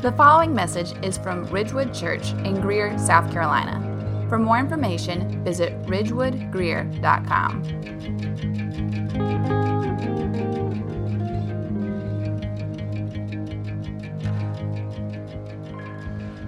The 0.00 0.12
following 0.12 0.54
message 0.54 0.92
is 1.02 1.18
from 1.18 1.42
Ridgewood 1.46 1.92
Church 1.92 2.30
in 2.44 2.60
Greer, 2.60 2.96
South 2.96 3.32
Carolina. 3.32 4.26
For 4.28 4.38
more 4.38 4.56
information, 4.56 5.42
visit 5.42 5.72
ridgewoodgreer.com. 5.86 7.62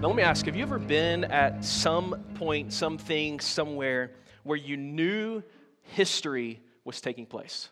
Now, 0.01 0.07
let 0.07 0.17
me 0.17 0.23
ask 0.23 0.47
have 0.47 0.55
you 0.55 0.63
ever 0.63 0.79
been 0.79 1.25
at 1.25 1.65
some 1.65 2.25
point, 2.37 2.73
something, 2.73 3.41
somewhere 3.41 4.13
where 4.45 4.59
you 4.59 4.77
knew 4.77 5.43
history 5.83 6.61
was 6.85 7.01
taking 7.01 7.27
place? 7.27 7.71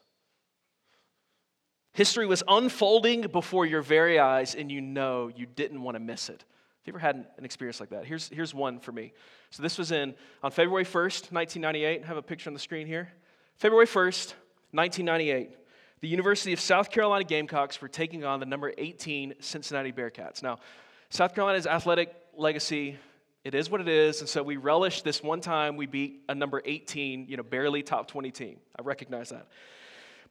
History 1.99 2.27
was 2.27 2.45
unfolding 2.47 3.23
before 3.23 3.67
your 3.67 3.83
very 3.83 4.21
eyes, 4.21 4.55
and 4.55 4.71
you 4.71 4.81
know 4.81 5.33
you 5.35 5.47
didn't 5.47 5.83
want 5.83 5.97
to 5.97 5.99
miss 5.99 6.29
it. 6.29 6.45
Have 6.45 6.87
you 6.87 6.93
ever 6.93 7.01
had 7.01 7.27
an 7.37 7.45
experience 7.45 7.81
like 7.81 7.89
that? 7.89 8.05
Here's, 8.05 8.29
here's 8.29 8.55
one 8.55 8.79
for 8.79 8.93
me. 8.93 9.13
So 9.51 9.65
this 9.65 9.77
was 9.77 9.91
in 9.91 10.15
on 10.41 10.53
February 10.53 10.85
1st, 10.85 11.33
1998. 11.33 12.05
I 12.05 12.07
have 12.07 12.17
a 12.17 12.23
picture 12.23 12.51
on 12.51 12.55
the 12.55 12.61
screen 12.61 12.87
here. 12.87 13.09
February 13.57 13.89
1st, 13.89 14.35
1998. 14.71 15.51
The 16.01 16.07
University 16.07 16.53
of 16.53 16.61
South 16.61 16.93
Carolina 16.93 17.25
Gamecocks 17.25 17.83
were 17.83 17.89
taking 17.89 18.25
on 18.25 18.39
the 18.39 18.47
number 18.47 18.73
18 18.79 19.35
Cincinnati 19.41 19.91
Bearcats. 19.91 20.41
Now, 20.41 20.61
South 21.11 21.35
Carolina's 21.35 21.67
athletic 21.67 22.15
legacy, 22.37 22.97
it 23.43 23.57
is 23.57 23.71
what 23.71 23.81
it 23.81 23.89
is, 23.89 24.21
and 24.21 24.29
so 24.29 24.45
we 24.45 24.57
relish 24.57 25.03
this 25.03 25.21
one 25.21 25.41
time 25.41 25.77
we 25.77 25.87
beat 25.87 26.21
a 26.29 26.35
number 26.37 26.63
18, 26.65 27.27
you 27.29 27.37
know, 27.37 27.43
barely 27.43 27.83
top 27.83 28.07
20 28.07 28.31
team. 28.31 28.59
I 28.79 28.83
recognize 28.83 29.31
that. 29.31 29.49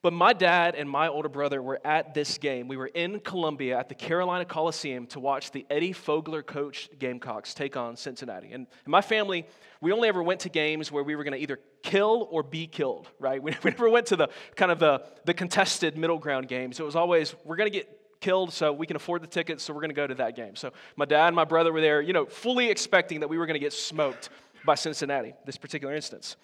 But 0.08 0.14
my 0.14 0.32
dad 0.32 0.76
and 0.76 0.90
my 0.90 1.10
older 1.10 1.28
brother 1.28 1.62
were 1.62 1.82
at 1.84 2.14
this 2.14 2.38
game. 2.38 2.70
We 2.70 2.78
were 2.78 2.88
in 2.88 3.20
Columbia 3.20 3.78
at 3.78 3.90
the 3.90 3.94
Carolina 3.94 4.46
Coliseum 4.46 5.06
to 5.08 5.20
watch 5.20 5.52
the 5.52 5.66
Eddie 5.70 5.94
Fogler 5.94 6.46
coached 6.46 6.98
Gamecocks 6.98 7.54
take 7.54 7.76
on 7.76 7.98
Cincinnati. 7.98 8.54
And 8.54 8.68
my 8.86 9.02
family, 9.02 9.46
we 9.82 9.92
only 9.92 10.08
ever 10.08 10.24
went 10.24 10.40
to 10.40 10.50
games 10.50 10.94
where 10.94 11.04
we 11.04 11.18
were 11.18 11.26
going 11.26 11.34
to 11.34 11.42
either 11.42 11.60
kill 11.84 12.30
or 12.32 12.42
be 12.42 12.68
killed, 12.68 13.10
right? 13.20 13.44
We, 13.44 13.54
never 13.66 13.90
went 13.90 14.06
to 14.06 14.16
the 14.16 14.30
kind 14.56 14.72
of 14.72 14.80
the, 14.80 15.04
the 15.26 15.34
contested 15.34 15.98
middle 15.98 16.20
ground 16.20 16.48
games. 16.48 16.80
It 16.80 16.84
was 16.84 16.96
always, 16.96 17.36
we're 17.44 17.58
going 17.58 17.70
to 17.70 17.78
get 17.78 18.00
killed, 18.22 18.54
so 18.54 18.72
we 18.72 18.88
can 18.88 18.96
afford 18.96 19.24
the 19.24 19.28
tickets, 19.28 19.66
so 19.66 19.74
we're 19.74 19.82
going 19.82 19.90
to 19.90 19.94
go 19.94 20.08
to 20.08 20.16
that 20.16 20.38
game. 20.38 20.56
So 20.56 20.72
my 20.96 21.04
dad 21.04 21.28
and 21.28 21.36
my 21.36 21.44
brother 21.44 21.74
were 21.74 21.82
there, 21.82 22.00
you 22.00 22.14
know, 22.14 22.28
fully 22.28 22.70
expecting 22.70 23.20
that 23.20 23.28
we 23.28 23.38
were 23.38 23.46
going 23.46 23.56
to 23.56 23.60
get 23.60 23.74
smoked 23.74 24.30
by 24.64 24.76
Cincinnati, 24.76 25.34
this 25.46 25.58
particular 25.58 25.94
instance. 25.94 26.38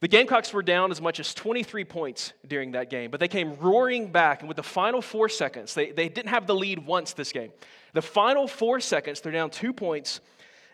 The 0.00 0.08
Gamecocks 0.08 0.52
were 0.54 0.62
down 0.62 0.90
as 0.90 1.00
much 1.00 1.20
as 1.20 1.34
23 1.34 1.84
points 1.84 2.32
during 2.48 2.72
that 2.72 2.88
game, 2.88 3.10
but 3.10 3.20
they 3.20 3.28
came 3.28 3.54
roaring 3.56 4.10
back, 4.10 4.40
and 4.40 4.48
with 4.48 4.56
the 4.56 4.62
final 4.62 5.02
four 5.02 5.28
seconds, 5.28 5.74
they, 5.74 5.90
they 5.92 6.08
didn't 6.08 6.30
have 6.30 6.46
the 6.46 6.54
lead 6.54 6.86
once 6.86 7.12
this 7.12 7.32
game. 7.32 7.52
The 7.92 8.00
final 8.00 8.46
four 8.46 8.80
seconds, 8.80 9.20
they're 9.20 9.32
down 9.32 9.50
two 9.50 9.74
points. 9.74 10.20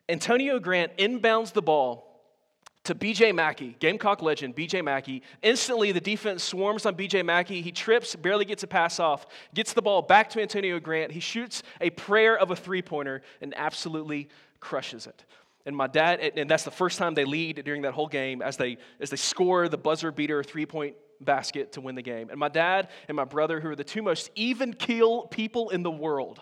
Antonio 0.08 0.60
Grant 0.60 0.96
inbounds 0.96 1.52
the 1.52 1.62
ball 1.62 2.06
to 2.84 2.94
BJ 2.94 3.32
McKie, 3.32 3.76
Gamecock 3.80 4.22
legend 4.22 4.54
BJ 4.54 4.80
McKie. 4.80 5.22
Instantly, 5.42 5.90
the 5.90 6.00
defense 6.00 6.44
swarms 6.44 6.86
on 6.86 6.94
BJ 6.94 7.24
McKie. 7.24 7.64
He 7.64 7.72
trips, 7.72 8.14
barely 8.14 8.44
gets 8.44 8.62
a 8.62 8.68
pass 8.68 9.00
off, 9.00 9.26
gets 9.54 9.72
the 9.72 9.82
ball 9.82 10.02
back 10.02 10.30
to 10.30 10.40
Antonio 10.40 10.78
Grant. 10.78 11.10
He 11.10 11.18
shoots 11.18 11.64
a 11.80 11.90
prayer 11.90 12.38
of 12.38 12.52
a 12.52 12.56
three 12.56 12.82
pointer 12.82 13.22
and 13.40 13.52
absolutely 13.56 14.28
crushes 14.60 15.08
it. 15.08 15.24
And 15.66 15.76
my 15.76 15.88
dad, 15.88 16.20
and 16.20 16.48
that's 16.48 16.62
the 16.62 16.70
first 16.70 16.96
time 16.96 17.14
they 17.14 17.24
lead 17.24 17.62
during 17.64 17.82
that 17.82 17.92
whole 17.92 18.06
game 18.06 18.40
as 18.40 18.56
they, 18.56 18.78
as 19.00 19.10
they 19.10 19.16
score 19.16 19.68
the 19.68 19.76
buzzer 19.76 20.12
beater 20.12 20.42
three 20.44 20.64
point 20.64 20.94
basket 21.20 21.72
to 21.72 21.80
win 21.80 21.96
the 21.96 22.02
game. 22.02 22.30
And 22.30 22.38
my 22.38 22.48
dad 22.48 22.88
and 23.08 23.16
my 23.16 23.24
brother, 23.24 23.60
who 23.60 23.68
are 23.70 23.76
the 23.76 23.84
two 23.84 24.02
most 24.02 24.30
even 24.36 24.72
keel 24.72 25.26
people 25.26 25.70
in 25.70 25.82
the 25.82 25.90
world, 25.90 26.40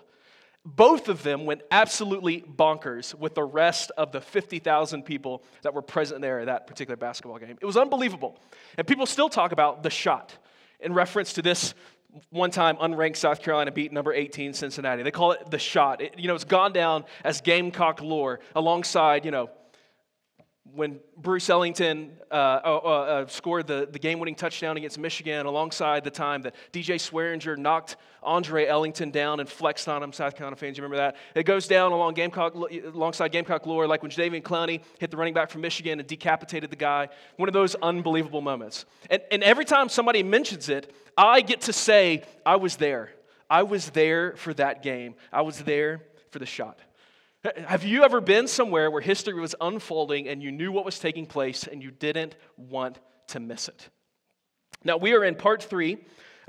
both 0.67 1.09
of 1.09 1.23
them 1.23 1.47
went 1.47 1.63
absolutely 1.71 2.41
bonkers 2.43 3.15
with 3.15 3.35
the 3.35 3.43
rest 3.43 3.91
of 3.97 4.13
the 4.13 4.21
50,000 4.21 5.03
people 5.03 5.43
that 5.63 5.75
were 5.75 5.83
present 5.83 6.21
there 6.21 6.41
at 6.41 6.47
that 6.47 6.67
particular 6.67 6.97
basketball 6.97 7.39
game. 7.39 7.57
It 7.61 7.67
was 7.67 7.77
unbelievable. 7.77 8.39
And 8.79 8.87
people 8.87 9.07
still 9.07 9.29
talk 9.29 9.53
about 9.53 9.83
the 9.83 9.91
shot 9.91 10.37
in 10.81 10.93
reference 10.93 11.35
to 11.35 11.43
this 11.43 11.75
one 12.31 12.51
time 12.51 12.77
unranked 12.77 13.17
South 13.17 13.43
Carolina 13.43 13.73
beat 13.73 13.93
number 13.93 14.13
18 14.13 14.53
Cincinnati. 14.53 15.03
They 15.03 15.11
call 15.11 15.33
it 15.33 15.51
the 15.51 15.59
shot. 15.59 16.01
It, 16.01 16.19
you 16.19 16.29
know, 16.29 16.35
it's 16.35 16.45
gone 16.45 16.73
down 16.73 17.05
as 17.25 17.41
Gamecock 17.41 18.01
lore 18.03 18.41
alongside, 18.55 19.25
you 19.25 19.31
know, 19.31 19.51
when 20.75 20.99
Bruce 21.17 21.49
Ellington 21.49 22.13
uh, 22.31 22.35
uh, 22.35 22.77
uh, 22.79 23.27
scored 23.27 23.67
the, 23.67 23.89
the 23.91 23.99
game 23.99 24.19
winning 24.19 24.35
touchdown 24.35 24.77
against 24.77 24.99
Michigan, 24.99 25.47
alongside 25.47 26.05
the 26.05 26.11
time 26.11 26.43
that 26.43 26.55
DJ 26.73 26.97
Swearinger 26.97 27.57
knocked 27.57 27.97
Andre 28.23 28.67
Ellington 28.67 29.11
down 29.11 29.41
and 29.41 29.49
flexed 29.49 29.89
on 29.89 30.03
him, 30.03 30.13
South 30.13 30.35
Carolina 30.35 30.57
fans, 30.57 30.77
you 30.77 30.83
remember 30.83 30.97
that? 30.97 31.17
It 31.35 31.45
goes 31.45 31.67
down 31.67 31.93
along 31.93 32.15
Gamecock, 32.15 32.55
alongside 32.55 33.29
Gamecock 33.33 33.67
lore, 33.67 33.87
like 33.87 34.03
when 34.03 34.11
Jadeveon 34.11 34.43
Clowney 34.43 34.81
hit 34.99 35.11
the 35.11 35.17
running 35.17 35.35
back 35.35 35.51
from 35.51 35.61
Michigan 35.61 36.01
and 36.01 36.09
decapitated 36.09 36.71
the 36.71 36.77
guy. 36.77 37.09
One 37.37 37.49
of 37.49 37.53
those 37.53 37.75
unbelievable 37.77 38.41
moments. 38.41 38.85
And, 39.11 39.23
and 39.31 39.43
every 39.43 39.65
time 39.65 39.89
somebody 39.89 40.23
mentions 40.23 40.69
it, 40.69 40.93
I 41.17 41.41
get 41.41 41.63
to 41.63 41.73
say, 41.73 42.25
I 42.45 42.57
was 42.57 42.77
there. 42.77 43.13
I 43.49 43.63
was 43.63 43.91
there 43.91 44.35
for 44.37 44.55
that 44.55 44.83
game. 44.83 45.15
I 45.33 45.43
was 45.43 45.61
there 45.61 46.03
for 46.31 46.39
the 46.39 46.47
shot. 46.47 46.79
Have 47.67 47.85
you 47.85 48.05
ever 48.05 48.23
been 48.23 48.49
somewhere 48.49 48.91
where 48.91 49.03
history 49.03 49.39
was 49.39 49.55
unfolding 49.61 50.29
and 50.29 50.43
you 50.43 50.51
knew 50.51 50.73
what 50.73 50.87
was 50.87 50.99
taking 50.99 51.27
place 51.27 51.67
and 51.67 51.83
you 51.83 51.91
didn't 51.91 52.37
want 52.57 52.99
to 53.29 53.41
miss 53.41 53.69
it? 53.69 53.91
Now, 54.83 54.97
we 54.97 55.13
are 55.13 55.23
in 55.23 55.35
part 55.35 55.63
three 55.63 55.99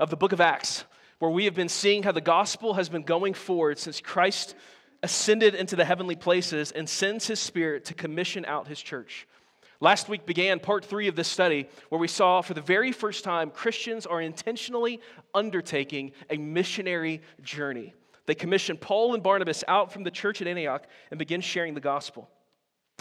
of 0.00 0.08
the 0.08 0.16
book 0.16 0.32
of 0.32 0.40
Acts, 0.40 0.84
where 1.18 1.30
we 1.30 1.44
have 1.44 1.54
been 1.54 1.68
seeing 1.68 2.02
how 2.02 2.12
the 2.12 2.22
gospel 2.22 2.74
has 2.74 2.88
been 2.88 3.02
going 3.02 3.34
forward 3.34 3.78
since 3.78 4.00
Christ 4.00 4.54
ascended 5.02 5.54
into 5.54 5.76
the 5.76 5.84
heavenly 5.84 6.16
places 6.16 6.72
and 6.72 6.88
sends 6.88 7.26
his 7.26 7.40
spirit 7.40 7.84
to 7.86 7.94
commission 7.94 8.46
out 8.46 8.66
his 8.66 8.80
church. 8.80 9.26
Last 9.80 10.08
week 10.08 10.24
began 10.24 10.60
part 10.60 10.86
three 10.86 11.08
of 11.08 11.16
this 11.16 11.28
study, 11.28 11.68
where 11.90 12.00
we 12.00 12.08
saw 12.08 12.40
for 12.40 12.54
the 12.54 12.62
very 12.62 12.92
first 12.92 13.22
time 13.22 13.50
Christians 13.50 14.06
are 14.06 14.22
intentionally 14.22 15.00
undertaking 15.34 16.12
a 16.30 16.38
missionary 16.38 17.20
journey. 17.42 17.92
They 18.26 18.34
commissioned 18.34 18.80
Paul 18.80 19.14
and 19.14 19.22
Barnabas 19.22 19.64
out 19.68 19.92
from 19.92 20.04
the 20.04 20.10
church 20.10 20.42
at 20.42 20.48
Antioch 20.48 20.84
and 21.10 21.18
begin 21.18 21.40
sharing 21.40 21.74
the 21.74 21.80
gospel. 21.80 22.28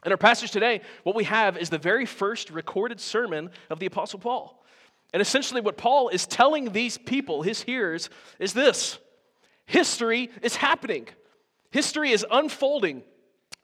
In 0.05 0.11
our 0.11 0.17
passage 0.17 0.51
today, 0.51 0.81
what 1.03 1.15
we 1.15 1.23
have 1.23 1.57
is 1.57 1.69
the 1.69 1.79
very 1.79 2.05
first 2.05 2.51
recorded 2.51 2.99
sermon 2.99 3.49
of 3.69 3.79
the 3.79 3.87
Apostle 3.87 4.19
Paul. 4.19 4.63
And 5.13 5.21
essentially, 5.21 5.61
what 5.61 5.77
Paul 5.77 6.09
is 6.09 6.27
telling 6.27 6.71
these 6.71 6.97
people, 6.97 7.41
his 7.41 7.61
hearers, 7.61 8.09
is 8.39 8.53
this 8.53 8.99
history 9.65 10.29
is 10.43 10.55
happening, 10.55 11.07
history 11.71 12.11
is 12.11 12.25
unfolding 12.29 13.01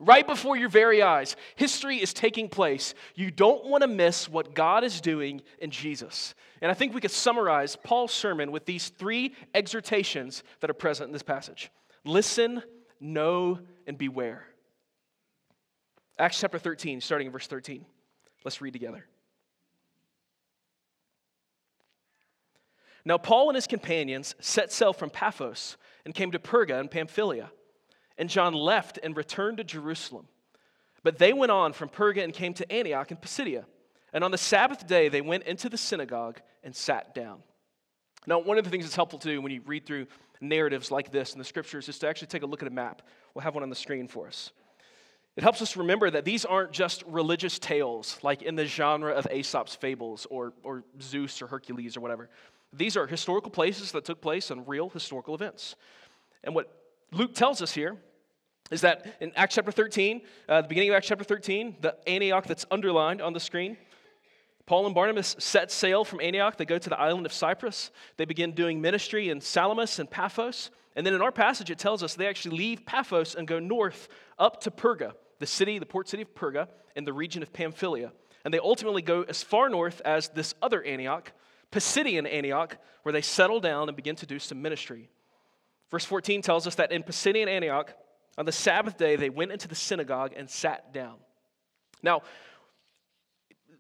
right 0.02 0.26
before 0.26 0.58
your 0.58 0.70
very 0.70 1.02
eyes. 1.02 1.36
History 1.56 1.98
is 1.98 2.14
taking 2.14 2.50
place. 2.50 2.94
You 3.16 3.32
don't 3.32 3.66
want 3.66 3.84
to 3.84 3.88
miss 3.88 4.28
what 4.28 4.54
God 4.54 4.84
is 4.84 5.00
doing 5.00 5.42
in 5.60 5.72
Jesus. 5.72 6.36
And 6.62 6.70
I 6.70 6.74
think 6.74 6.94
we 6.94 7.02
could 7.02 7.12
summarize 7.12 7.76
Paul's 7.76 8.12
sermon 8.12 8.52
with 8.52 8.66
these 8.66 8.90
three 8.90 9.36
exhortations 9.54 10.44
that 10.60 10.70
are 10.70 10.76
present 10.76 11.08
in 11.08 11.14
this 11.14 11.24
passage 11.24 11.72
listen, 12.04 12.64
know, 13.00 13.60
and 13.88 13.98
beware. 13.98 14.46
Acts 16.18 16.40
chapter 16.40 16.60
13, 16.60 17.00
starting 17.02 17.28
in 17.28 17.34
verse 17.34 17.48
13. 17.48 17.86
Let's 18.44 18.60
read 18.60 18.74
together. 18.74 19.06
Now, 23.06 23.18
Paul 23.18 23.50
and 23.50 23.56
his 23.56 23.68
companions 23.68 24.36
set 24.40 24.72
sail 24.72 24.94
from 24.94 25.10
Paphos 25.10 25.78
and 26.06 26.14
came 26.14 26.32
to 26.32 26.40
Perga 26.40 26.80
in 26.80 26.88
Pamphylia. 26.88 27.52
And 28.22 28.30
John 28.30 28.54
left 28.54 29.00
and 29.02 29.18
returned 29.18 29.58
to 29.58 29.64
Jerusalem. 29.64 30.28
But 31.02 31.18
they 31.18 31.34
went 31.34 31.52
on 31.52 31.74
from 31.74 31.90
Perga 31.90 32.24
and 32.24 32.32
came 32.32 32.54
to 32.54 32.72
Antioch 32.72 33.10
in 33.10 33.18
Pisidia. 33.18 33.66
And 34.14 34.24
on 34.24 34.30
the 34.30 34.38
Sabbath 34.38 34.86
day, 34.86 35.10
they 35.10 35.22
went 35.22 35.46
into 35.46 35.70
the 35.70 35.78
synagogue 35.78 36.40
and 36.64 36.76
sat 36.76 37.16
down. 37.16 37.40
Now, 38.28 38.38
one 38.38 38.60
of 38.60 38.64
the 38.64 38.70
things 38.70 38.86
that's 38.86 38.96
helpful 38.96 39.18
to 39.18 39.28
do 39.28 39.42
when 39.42 39.52
you 39.52 39.62
read 39.66 39.88
through 39.88 40.06
narratives 40.40 40.92
like 40.92 41.12
this 41.12 41.34
in 41.34 41.40
the 41.40 41.44
scriptures 41.44 41.90
is 41.90 41.98
to 41.98 42.08
actually 42.08 42.28
take 42.28 42.44
a 42.44 42.46
look 42.46 42.62
at 42.62 42.68
a 42.68 42.72
map. 42.72 43.02
We'll 43.34 43.42
have 43.42 43.56
one 43.56 43.64
on 43.64 43.72
the 43.72 43.76
screen 43.76 44.08
for 44.08 44.28
us. 44.28 44.52
It 45.36 45.42
helps 45.42 45.64
us 45.64 45.76
remember 45.76 46.12
that 46.12 46.24
these 46.24 46.46
aren't 46.46 46.74
just 46.74 47.02
religious 47.08 47.58
tales, 47.58 48.20
like 48.22 48.44
in 48.44 48.54
the 48.54 48.68
genre 48.68 49.14
of 49.14 49.26
Aesop's 49.32 49.74
fables 49.74 50.28
or, 50.30 50.54
or 50.62 50.84
Zeus 51.02 51.42
or 51.42 51.48
Hercules 51.48 51.98
or 51.98 52.02
whatever. 52.02 52.30
These 52.72 52.98
are 52.98 53.08
historical 53.08 53.50
places 53.50 53.92
that 53.94 54.06
took 54.06 54.22
place 54.22 54.52
on 54.52 54.64
real 54.68 54.90
historical 54.90 55.34
events. 55.34 55.76
And 56.44 56.54
what 56.54 56.72
Luke 57.12 57.34
tells 57.34 57.64
us 57.64 57.74
here 57.74 57.98
is 58.72 58.82
that 58.82 59.18
in 59.20 59.32
Acts 59.36 59.56
chapter 59.56 59.72
13, 59.72 60.22
uh, 60.48 60.62
the 60.62 60.68
beginning 60.68 60.90
of 60.90 60.96
Acts 60.96 61.08
chapter 61.08 61.26
13, 61.26 61.78
the 61.82 61.96
Antioch 62.08 62.48
that's 62.48 62.66
underlined 62.72 63.22
on 63.22 63.34
the 63.34 63.40
screen, 63.40 63.78
Paul 64.66 64.86
and 64.86 64.96
Barnabas 64.96 65.36
set 65.38 65.70
sail 65.70 66.06
from 66.06 66.22
Antioch. 66.22 66.56
They 66.56 66.66
go 66.66 66.78
to 66.78 66.90
the 66.90 67.00
island 67.00 67.26
of 67.26 67.34
Cyprus. 67.34 67.92
They 68.16 68.26
begin 68.26 68.54
doing 68.54 68.80
ministry 68.80 69.30
in 69.30 69.42
Salamis 69.42 70.00
and 70.00 70.10
Paphos. 70.10 70.72
And 70.96 71.06
then 71.06 71.14
in 71.14 71.22
our 71.22 71.32
passage, 71.32 71.70
it 71.70 71.78
tells 71.78 72.04
us 72.04 72.16
they 72.16 72.28
actually 72.28 72.58
leave 72.58 72.86
Paphos 72.86 73.36
and 73.36 73.48
go 73.48 73.60
north 73.60 74.08
up 74.40 74.62
to 74.62 74.72
Perga, 74.72 75.14
the 75.40 75.46
city, 75.46 75.78
the 75.78 75.86
port 75.86 76.08
city 76.08 76.24
of 76.24 76.34
Perga, 76.36 76.70
in 76.96 77.04
the 77.04 77.14
region 77.14 77.44
of 77.44 77.52
Pamphylia. 77.52 78.12
And 78.46 78.54
they 78.54 78.60
ultimately 78.60 79.02
go 79.02 79.24
as 79.24 79.44
far 79.44 79.70
north 79.70 80.02
as 80.06 80.30
this 80.30 80.56
other 80.62 80.82
Antioch, 80.84 81.32
Pisidian 81.72 82.32
Antioch, 82.32 82.78
where 83.04 83.14
they 83.14 83.22
settle 83.22 83.60
down 83.60 83.90
and 83.90 83.96
begin 83.96 84.16
to 84.18 84.26
do 84.26 84.40
some 84.40 84.62
ministry. 84.62 85.10
Verse 85.90 86.06
14 86.06 86.42
tells 86.42 86.68
us 86.68 86.76
that 86.76 86.92
in 86.92 87.04
Pisidian 87.04 87.48
Antioch, 87.48 87.94
on 88.38 88.46
the 88.46 88.52
Sabbath 88.52 88.98
day, 88.98 89.16
they 89.16 89.30
went 89.30 89.52
into 89.52 89.68
the 89.68 89.76
synagogue 89.76 90.34
and 90.36 90.50
sat 90.50 90.94
down. 90.94 91.16
Now, 92.02 92.22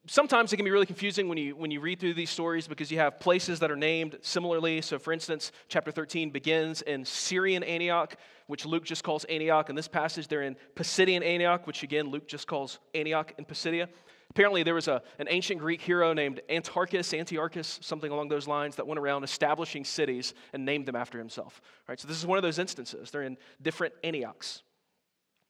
sometimes 0.07 0.51
it 0.51 0.57
can 0.57 0.65
be 0.65 0.71
really 0.71 0.85
confusing 0.85 1.29
when 1.29 1.37
you, 1.37 1.55
when 1.55 1.71
you 1.71 1.79
read 1.79 1.99
through 1.99 2.13
these 2.15 2.29
stories 2.29 2.67
because 2.67 2.91
you 2.91 2.97
have 2.99 3.19
places 3.19 3.59
that 3.59 3.71
are 3.71 3.75
named 3.75 4.17
similarly. 4.21 4.81
So, 4.81 4.99
for 4.99 5.13
instance, 5.13 5.51
chapter 5.67 5.91
13 5.91 6.31
begins 6.31 6.81
in 6.81 7.05
Syrian 7.05 7.63
Antioch, 7.63 8.15
which 8.47 8.65
Luke 8.65 8.83
just 8.83 9.03
calls 9.03 9.23
Antioch. 9.25 9.69
In 9.69 9.75
this 9.75 9.87
passage, 9.87 10.27
they're 10.27 10.43
in 10.43 10.55
Pisidian 10.75 11.23
Antioch, 11.23 11.67
which 11.67 11.83
again, 11.83 12.09
Luke 12.09 12.27
just 12.27 12.47
calls 12.47 12.79
Antioch 12.93 13.33
in 13.37 13.45
Pisidia. 13.45 13.87
Apparently, 14.31 14.63
there 14.63 14.75
was 14.75 14.87
a, 14.87 15.01
an 15.19 15.27
ancient 15.29 15.59
Greek 15.59 15.81
hero 15.81 16.13
named 16.13 16.39
Antarchus, 16.49 17.13
Antiochus, 17.13 17.79
something 17.81 18.13
along 18.13 18.29
those 18.29 18.47
lines, 18.47 18.77
that 18.77 18.87
went 18.87 18.97
around 18.97 19.25
establishing 19.25 19.83
cities 19.83 20.33
and 20.53 20.63
named 20.63 20.85
them 20.85 20.95
after 20.95 21.17
himself. 21.17 21.61
Right, 21.89 21.99
so, 21.99 22.07
this 22.07 22.15
is 22.15 22.25
one 22.25 22.37
of 22.37 22.41
those 22.41 22.57
instances. 22.57 23.11
They're 23.11 23.23
in 23.23 23.35
different 23.61 23.93
Antiochs. 24.05 24.63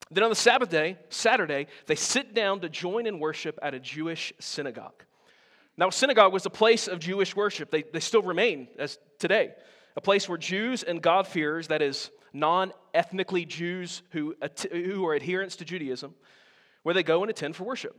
Then 0.10 0.24
on 0.24 0.32
the 0.32 0.36
Sabbath 0.36 0.72
day, 0.72 0.98
Saturday, 1.10 1.68
they 1.86 1.94
sit 1.94 2.34
down 2.34 2.62
to 2.62 2.70
join 2.70 3.06
in 3.06 3.20
worship 3.20 3.60
at 3.62 3.76
a 3.76 3.80
Jewish 3.80 4.34
synagogue. 4.40 5.04
Now, 5.78 5.92
synagogue 5.92 6.34
was 6.34 6.48
a 6.48 6.50
place 6.50 6.88
of 6.88 6.98
Jewish 6.98 7.36
worship. 7.36 7.70
They, 7.70 7.84
they 7.84 8.00
still 8.00 8.24
remain 8.24 8.68
as 8.80 8.98
today, 9.20 9.52
a 9.96 10.02
place 10.02 10.28
where 10.28 10.40
Jews 10.40 10.82
and 10.82 11.04
God-fearers, 11.04 11.68
that 11.68 11.84
is, 11.84 12.10
non 12.34 12.74
ethnically 12.96 13.46
Jews 13.46 14.02
who, 14.10 14.36
who 14.72 15.06
are 15.06 15.16
adherents 15.16 15.56
to 15.58 15.66
Judaism, 15.66 16.16
where 16.82 16.96
they 16.96 17.04
go 17.04 17.22
and 17.22 17.30
attend 17.30 17.56
for 17.56 17.64
worship. 17.64 17.96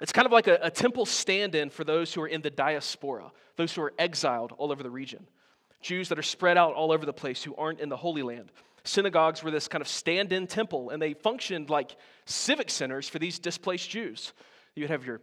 It's 0.00 0.12
kind 0.12 0.26
of 0.26 0.32
like 0.32 0.46
a, 0.46 0.58
a 0.62 0.70
temple 0.70 1.06
stand 1.06 1.54
in 1.54 1.70
for 1.70 1.84
those 1.84 2.12
who 2.12 2.22
are 2.22 2.28
in 2.28 2.42
the 2.42 2.50
diaspora, 2.50 3.32
those 3.56 3.74
who 3.74 3.82
are 3.82 3.94
exiled 3.98 4.52
all 4.58 4.70
over 4.70 4.82
the 4.82 4.90
region, 4.90 5.26
Jews 5.80 6.08
that 6.10 6.18
are 6.18 6.22
spread 6.22 6.58
out 6.58 6.74
all 6.74 6.92
over 6.92 7.06
the 7.06 7.12
place 7.12 7.42
who 7.42 7.54
aren't 7.56 7.80
in 7.80 7.88
the 7.88 7.96
Holy 7.96 8.22
Land 8.22 8.50
synagogues 8.86 9.42
were 9.42 9.50
this 9.50 9.68
kind 9.68 9.82
of 9.82 9.88
stand 9.88 10.32
in 10.32 10.46
temple, 10.46 10.90
and 10.90 11.00
they 11.00 11.14
functioned 11.14 11.70
like 11.70 11.96
civic 12.24 12.70
centers 12.70 13.08
for 13.08 13.18
these 13.18 13.38
displaced 13.38 13.90
Jews. 13.90 14.32
You'd 14.74 14.90
have 14.90 15.04
your 15.04 15.20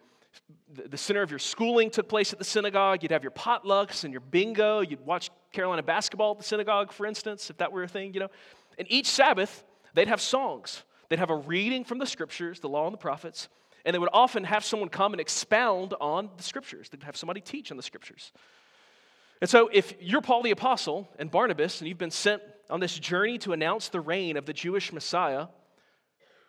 the 0.89 0.97
center 0.97 1.21
of 1.21 1.29
your 1.29 1.37
schooling 1.37 1.91
took 1.91 2.09
place 2.09 2.33
at 2.33 2.39
the 2.39 2.45
synagogue. 2.45 3.03
You'd 3.03 3.11
have 3.11 3.21
your 3.21 3.31
potlucks 3.31 4.03
and 4.03 4.11
your 4.11 4.19
bingo. 4.19 4.79
You'd 4.79 5.05
watch 5.05 5.29
Carolina 5.51 5.83
basketball 5.83 6.31
at 6.31 6.39
the 6.39 6.43
synagogue, 6.43 6.91
for 6.91 7.05
instance, 7.05 7.51
if 7.51 7.57
that 7.57 7.71
were 7.71 7.83
a 7.83 7.87
thing, 7.87 8.15
you 8.15 8.19
know. 8.19 8.29
And 8.79 8.91
each 8.91 9.05
Sabbath, 9.05 9.63
they'd 9.93 10.07
have 10.07 10.19
songs. 10.19 10.81
They'd 11.09 11.19
have 11.19 11.29
a 11.29 11.35
reading 11.35 11.83
from 11.83 11.99
the 11.99 12.07
scriptures, 12.07 12.59
the 12.59 12.69
law 12.69 12.87
and 12.87 12.93
the 12.93 12.97
prophets, 12.97 13.47
and 13.85 13.93
they 13.93 13.99
would 13.99 14.09
often 14.13 14.43
have 14.43 14.63
someone 14.63 14.89
come 14.89 15.13
and 15.13 15.21
expound 15.21 15.93
on 15.99 16.29
the 16.37 16.43
scriptures. 16.43 16.89
They'd 16.89 17.03
have 17.03 17.17
somebody 17.17 17.41
teach 17.41 17.71
on 17.71 17.77
the 17.77 17.83
scriptures. 17.83 18.31
And 19.41 19.49
so, 19.49 19.69
if 19.71 19.93
you're 19.99 20.21
Paul 20.21 20.43
the 20.43 20.51
Apostle 20.51 21.09
and 21.19 21.29
Barnabas, 21.29 21.81
and 21.81 21.87
you've 21.87 21.97
been 21.97 22.11
sent 22.11 22.41
on 22.69 22.79
this 22.79 22.97
journey 22.97 23.37
to 23.39 23.51
announce 23.51 23.89
the 23.89 23.99
reign 23.99 24.37
of 24.37 24.45
the 24.45 24.53
Jewish 24.53 24.93
Messiah, 24.93 25.47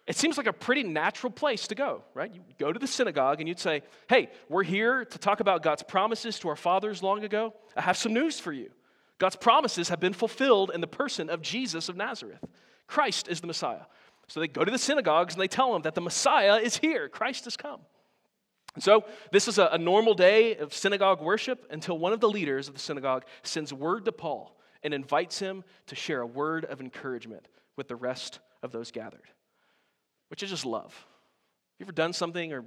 it 0.06 0.16
seems 0.16 0.36
like 0.36 0.46
a 0.46 0.52
pretty 0.52 0.82
natural 0.82 1.32
place 1.32 1.66
to 1.68 1.74
go, 1.74 2.02
right? 2.12 2.32
You 2.32 2.42
go 2.58 2.72
to 2.72 2.78
the 2.78 2.86
synagogue 2.86 3.40
and 3.40 3.48
you'd 3.48 3.58
say, 3.58 3.82
Hey, 4.08 4.30
we're 4.48 4.62
here 4.62 5.04
to 5.04 5.18
talk 5.18 5.40
about 5.40 5.62
God's 5.62 5.82
promises 5.82 6.38
to 6.40 6.48
our 6.50 6.56
fathers 6.56 7.02
long 7.02 7.24
ago. 7.24 7.54
I 7.74 7.80
have 7.80 7.96
some 7.96 8.12
news 8.12 8.38
for 8.38 8.52
you. 8.52 8.70
God's 9.18 9.36
promises 9.36 9.88
have 9.88 10.00
been 10.00 10.12
fulfilled 10.12 10.70
in 10.74 10.80
the 10.80 10.86
person 10.86 11.30
of 11.30 11.40
Jesus 11.40 11.88
of 11.88 11.96
Nazareth. 11.96 12.44
Christ 12.86 13.28
is 13.28 13.40
the 13.40 13.46
Messiah. 13.46 13.86
So 14.28 14.40
they 14.40 14.48
go 14.48 14.64
to 14.64 14.70
the 14.70 14.78
synagogues 14.78 15.34
and 15.34 15.42
they 15.42 15.48
tell 15.48 15.72
them 15.72 15.82
that 15.82 15.94
the 15.94 16.00
Messiah 16.00 16.56
is 16.56 16.76
here, 16.76 17.08
Christ 17.08 17.44
has 17.44 17.56
come. 17.56 17.80
And 18.74 18.82
so 18.82 19.04
this 19.30 19.46
is 19.46 19.58
a, 19.58 19.66
a 19.66 19.78
normal 19.78 20.14
day 20.14 20.56
of 20.56 20.74
synagogue 20.74 21.20
worship 21.20 21.66
until 21.70 21.98
one 21.98 22.12
of 22.12 22.20
the 22.20 22.28
leaders 22.28 22.68
of 22.68 22.74
the 22.74 22.80
synagogue 22.80 23.24
sends 23.42 23.72
word 23.72 24.04
to 24.06 24.12
Paul 24.12 24.58
and 24.82 24.92
invites 24.92 25.38
him 25.38 25.62
to 25.86 25.94
share 25.94 26.20
a 26.20 26.26
word 26.26 26.64
of 26.64 26.80
encouragement 26.80 27.48
with 27.76 27.88
the 27.88 27.96
rest 27.96 28.40
of 28.62 28.72
those 28.72 28.90
gathered, 28.90 29.28
which 30.28 30.42
is 30.42 30.50
just 30.50 30.66
love. 30.66 31.06
You 31.78 31.84
ever 31.84 31.92
done 31.92 32.12
something 32.12 32.52
or 32.52 32.64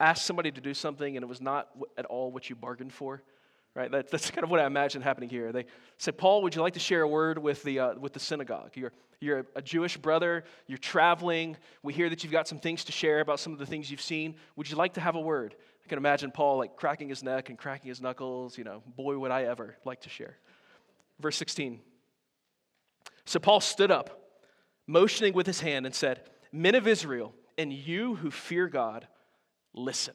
asked 0.00 0.24
somebody 0.24 0.50
to 0.50 0.60
do 0.60 0.74
something 0.74 1.16
and 1.16 1.22
it 1.22 1.28
was 1.28 1.40
not 1.40 1.68
at 1.96 2.04
all 2.06 2.32
what 2.32 2.50
you 2.50 2.56
bargained 2.56 2.92
for? 2.92 3.22
Right? 3.74 3.90
That, 3.90 4.10
that's 4.10 4.30
kind 4.32 4.44
of 4.44 4.50
what 4.50 4.60
I 4.60 4.66
imagine 4.66 5.02
happening 5.02 5.28
here. 5.28 5.52
They 5.52 5.66
say, 5.98 6.12
Paul, 6.12 6.42
would 6.42 6.54
you 6.54 6.62
like 6.62 6.74
to 6.74 6.80
share 6.80 7.02
a 7.02 7.08
word 7.08 7.38
with 7.38 7.62
the, 7.62 7.80
uh, 7.80 7.94
with 7.94 8.12
the 8.12 8.20
synagogue? 8.20 8.72
You're, 8.74 8.92
you're 9.20 9.46
a 9.56 9.62
Jewish 9.62 9.96
brother, 9.96 10.44
you're 10.66 10.78
traveling. 10.78 11.56
We 11.82 11.92
hear 11.92 12.08
that 12.10 12.22
you've 12.22 12.32
got 12.32 12.46
some 12.46 12.58
things 12.58 12.84
to 12.84 12.92
share 12.92 13.20
about 13.20 13.40
some 13.40 13.52
of 13.52 13.58
the 13.58 13.66
things 13.66 13.90
you've 13.90 14.00
seen. 14.00 14.36
Would 14.56 14.70
you 14.70 14.76
like 14.76 14.94
to 14.94 15.00
have 15.00 15.14
a 15.14 15.20
word? 15.20 15.54
I 15.84 15.88
can 15.88 15.98
imagine 15.98 16.30
Paul 16.30 16.58
like 16.58 16.76
cracking 16.76 17.08
his 17.08 17.22
neck 17.22 17.48
and 17.48 17.58
cracking 17.58 17.88
his 17.88 18.00
knuckles. 18.00 18.56
You 18.56 18.64
know, 18.64 18.82
boy, 18.96 19.18
would 19.18 19.30
I 19.30 19.44
ever 19.44 19.76
like 19.84 20.02
to 20.02 20.08
share. 20.08 20.38
Verse 21.20 21.36
16. 21.36 21.80
So 23.26 23.38
Paul 23.38 23.60
stood 23.60 23.90
up, 23.90 24.20
motioning 24.86 25.32
with 25.32 25.46
his 25.46 25.60
hand, 25.60 25.86
and 25.86 25.94
said, 25.94 26.28
Men 26.52 26.74
of 26.74 26.86
Israel, 26.86 27.34
and 27.56 27.72
you 27.72 28.16
who 28.16 28.30
fear 28.30 28.68
God, 28.68 29.06
listen. 29.72 30.14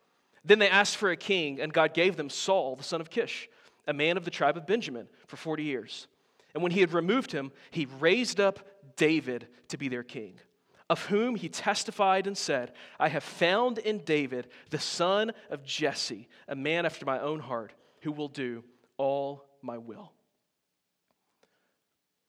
Then 0.43 0.59
they 0.59 0.69
asked 0.69 0.97
for 0.97 1.11
a 1.11 1.17
king, 1.17 1.61
and 1.61 1.71
God 1.71 1.93
gave 1.93 2.15
them 2.15 2.29
Saul, 2.29 2.75
the 2.75 2.83
son 2.83 3.01
of 3.01 3.09
Kish, 3.09 3.49
a 3.87 3.93
man 3.93 4.17
of 4.17 4.25
the 4.25 4.31
tribe 4.31 4.57
of 4.57 4.65
Benjamin, 4.65 5.07
for 5.27 5.37
40 5.37 5.63
years. 5.63 6.07
And 6.53 6.63
when 6.63 6.71
he 6.71 6.81
had 6.81 6.93
removed 6.93 7.31
him, 7.31 7.51
he 7.69 7.87
raised 7.99 8.39
up 8.39 8.59
David 8.95 9.47
to 9.69 9.77
be 9.77 9.87
their 9.87 10.03
king, 10.03 10.39
of 10.89 11.05
whom 11.05 11.35
he 11.35 11.47
testified 11.47 12.27
and 12.27 12.37
said, 12.37 12.73
I 12.99 13.09
have 13.09 13.23
found 13.23 13.77
in 13.77 13.99
David 13.99 14.47
the 14.69 14.79
son 14.79 15.31
of 15.49 15.63
Jesse, 15.63 16.27
a 16.47 16.55
man 16.55 16.85
after 16.85 17.05
my 17.05 17.19
own 17.19 17.39
heart, 17.39 17.71
who 18.01 18.11
will 18.11 18.27
do 18.27 18.63
all 18.97 19.45
my 19.61 19.77
will. 19.77 20.11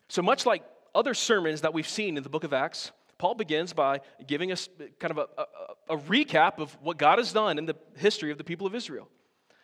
So 0.08 0.22
much 0.22 0.44
like 0.44 0.62
other 0.94 1.14
sermons 1.14 1.62
that 1.62 1.72
we've 1.72 1.88
seen 1.88 2.16
in 2.16 2.22
the 2.22 2.28
book 2.28 2.44
of 2.44 2.52
Acts, 2.52 2.92
Paul 3.22 3.36
begins 3.36 3.72
by 3.72 4.00
giving 4.26 4.50
us 4.50 4.68
kind 4.98 5.12
of 5.12 5.18
a, 5.18 5.28
a, 5.40 5.94
a, 5.94 5.96
recap 5.96 6.58
of 6.58 6.76
what 6.82 6.98
God 6.98 7.18
has 7.18 7.32
done 7.32 7.56
in 7.56 7.66
the 7.66 7.76
history 7.94 8.32
of 8.32 8.36
the 8.36 8.42
people 8.42 8.66
of 8.66 8.74
Israel. 8.74 9.08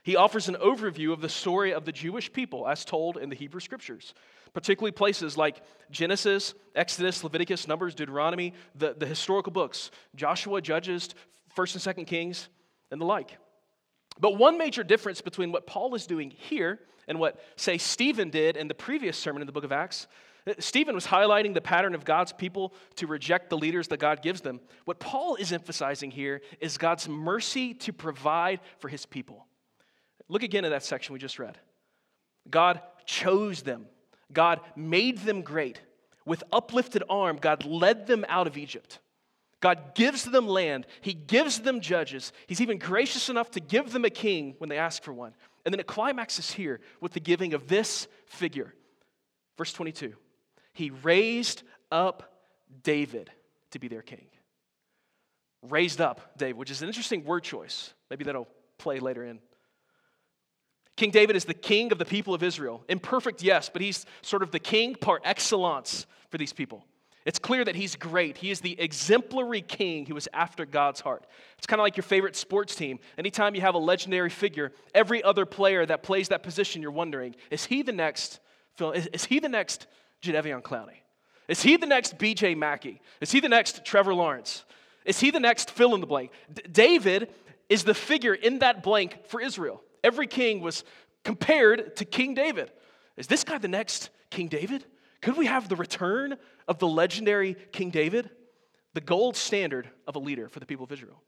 He 0.04 0.14
offers 0.14 0.48
an 0.48 0.54
overview 0.54 1.12
of 1.12 1.20
the 1.20 1.28
story 1.28 1.74
of 1.74 1.84
the 1.84 1.90
Jewish 1.90 2.32
people 2.32 2.68
as 2.68 2.84
told 2.84 3.16
in 3.16 3.30
the 3.30 3.34
Hebrew 3.34 3.58
scriptures, 3.58 4.14
particularly 4.54 4.92
places 4.92 5.36
like 5.36 5.60
Genesis, 5.90 6.54
Exodus, 6.76 7.24
Leviticus, 7.24 7.66
Numbers, 7.66 7.96
Deuteronomy, 7.96 8.54
the, 8.76 8.94
the 8.96 9.06
historical 9.06 9.50
books, 9.50 9.90
Joshua, 10.14 10.62
Judges, 10.62 11.08
1st 11.56 11.84
and 11.84 11.96
2nd 11.96 12.06
Kings, 12.06 12.48
and 12.92 13.00
the 13.00 13.06
like. 13.06 13.38
But 14.20 14.38
one 14.38 14.56
major 14.56 14.84
difference 14.84 15.20
between 15.20 15.50
what 15.50 15.66
Paul 15.66 15.96
is 15.96 16.06
doing 16.06 16.30
here 16.30 16.78
and 17.08 17.18
what, 17.18 17.40
say, 17.56 17.76
Stephen 17.76 18.30
did 18.30 18.56
in 18.56 18.68
the 18.68 18.74
previous 18.74 19.18
sermon 19.18 19.42
in 19.42 19.46
the 19.46 19.52
book 19.52 19.64
of 19.64 19.72
Acts, 19.72 20.06
Stephen 20.58 20.94
was 20.94 21.06
highlighting 21.06 21.54
the 21.54 21.60
pattern 21.60 21.94
of 21.94 22.04
God's 22.04 22.32
people 22.32 22.72
to 22.96 23.06
reject 23.06 23.50
the 23.50 23.58
leaders 23.58 23.88
that 23.88 23.98
God 23.98 24.22
gives 24.22 24.40
them. 24.40 24.60
What 24.84 25.00
Paul 25.00 25.34
is 25.36 25.52
emphasizing 25.52 26.10
here 26.10 26.40
is 26.60 26.78
God's 26.78 27.08
mercy 27.08 27.74
to 27.74 27.92
provide 27.92 28.60
for 28.78 28.88
his 28.88 29.04
people. 29.04 29.46
Look 30.28 30.42
again 30.42 30.64
at 30.64 30.70
that 30.70 30.84
section 30.84 31.12
we 31.12 31.18
just 31.18 31.38
read. 31.38 31.58
God 32.48 32.80
chose 33.04 33.62
them, 33.62 33.86
God 34.32 34.60
made 34.76 35.18
them 35.18 35.42
great. 35.42 35.80
With 36.24 36.44
uplifted 36.52 37.02
arm, 37.08 37.38
God 37.38 37.64
led 37.64 38.06
them 38.06 38.26
out 38.28 38.46
of 38.46 38.58
Egypt. 38.58 38.98
God 39.60 39.94
gives 39.94 40.24
them 40.24 40.46
land. 40.46 40.86
He 41.00 41.14
gives 41.14 41.60
them 41.60 41.80
judges. 41.80 42.32
He's 42.46 42.60
even 42.60 42.78
gracious 42.78 43.30
enough 43.30 43.50
to 43.52 43.60
give 43.60 43.92
them 43.92 44.04
a 44.04 44.10
king 44.10 44.54
when 44.58 44.68
they 44.68 44.76
ask 44.76 45.02
for 45.02 45.12
one. 45.12 45.34
And 45.64 45.72
then 45.72 45.80
it 45.80 45.86
climaxes 45.86 46.50
here 46.50 46.80
with 47.00 47.12
the 47.12 47.20
giving 47.20 47.54
of 47.54 47.66
this 47.66 48.06
figure. 48.26 48.74
Verse 49.56 49.72
22 49.72 50.14
He 50.78 50.90
raised 50.90 51.64
up 51.90 52.38
David 52.84 53.32
to 53.72 53.80
be 53.80 53.88
their 53.88 54.00
king. 54.00 54.26
Raised 55.68 56.00
up 56.00 56.38
David, 56.38 56.56
which 56.56 56.70
is 56.70 56.82
an 56.82 56.86
interesting 56.86 57.24
word 57.24 57.42
choice. 57.42 57.92
Maybe 58.10 58.22
that'll 58.22 58.46
play 58.78 59.00
later 59.00 59.24
in. 59.24 59.40
King 60.96 61.10
David 61.10 61.34
is 61.34 61.44
the 61.44 61.52
king 61.52 61.90
of 61.90 61.98
the 61.98 62.04
people 62.04 62.32
of 62.32 62.44
Israel. 62.44 62.84
Imperfect, 62.88 63.42
yes, 63.42 63.68
but 63.68 63.82
he's 63.82 64.06
sort 64.22 64.44
of 64.44 64.52
the 64.52 64.60
king 64.60 64.94
par 64.94 65.20
excellence 65.24 66.06
for 66.30 66.38
these 66.38 66.52
people. 66.52 66.84
It's 67.26 67.40
clear 67.40 67.64
that 67.64 67.74
he's 67.74 67.96
great. 67.96 68.36
He 68.36 68.52
is 68.52 68.60
the 68.60 68.80
exemplary 68.80 69.62
king 69.62 70.06
who 70.06 70.16
is 70.16 70.28
after 70.32 70.64
God's 70.64 71.00
heart. 71.00 71.26
It's 71.56 71.66
kind 71.66 71.80
of 71.80 71.82
like 71.82 71.96
your 71.96 72.04
favorite 72.04 72.36
sports 72.36 72.76
team. 72.76 73.00
Anytime 73.18 73.56
you 73.56 73.62
have 73.62 73.74
a 73.74 73.78
legendary 73.78 74.30
figure, 74.30 74.70
every 74.94 75.24
other 75.24 75.44
player 75.44 75.84
that 75.84 76.04
plays 76.04 76.28
that 76.28 76.44
position, 76.44 76.82
you're 76.82 76.92
wondering, 76.92 77.34
is 77.50 77.64
he 77.64 77.82
the 77.82 77.90
next, 77.90 78.38
is, 78.94 79.08
is 79.08 79.24
he 79.24 79.40
the 79.40 79.48
next 79.48 79.88
Jadeveon 80.22 80.62
Clowney? 80.62 80.98
Is 81.48 81.62
he 81.62 81.76
the 81.76 81.86
next 81.86 82.18
BJ 82.18 82.56
McKie? 82.56 83.00
Is 83.20 83.32
he 83.32 83.40
the 83.40 83.48
next 83.48 83.84
Trevor 83.84 84.14
Lawrence? 84.14 84.64
Is 85.04 85.18
he 85.18 85.30
the 85.30 85.40
next 85.40 85.70
fill 85.70 85.94
in 85.94 86.00
the 86.00 86.06
blank? 86.06 86.30
D- 86.52 86.62
David 86.70 87.32
is 87.68 87.84
the 87.84 87.94
figure 87.94 88.34
in 88.34 88.58
that 88.58 88.82
blank 88.82 89.26
for 89.26 89.40
Israel. 89.40 89.82
Every 90.04 90.26
king 90.26 90.60
was 90.60 90.84
compared 91.24 91.96
to 91.96 92.04
King 92.04 92.34
David. 92.34 92.70
Is 93.16 93.26
this 93.26 93.44
guy 93.44 93.58
the 93.58 93.68
next 93.68 94.10
King 94.30 94.48
David? 94.48 94.84
Could 95.22 95.36
we 95.36 95.46
have 95.46 95.68
the 95.68 95.76
return 95.76 96.36
of 96.68 96.78
the 96.78 96.86
legendary 96.86 97.56
King 97.72 97.90
David? 97.90 98.30
The 98.94 99.00
gold 99.00 99.36
standard 99.36 99.88
of 100.06 100.16
a 100.16 100.18
leader 100.18 100.48
for 100.48 100.60
the 100.60 100.66
people 100.66 100.84
of 100.84 100.92
Israel. 100.92 101.22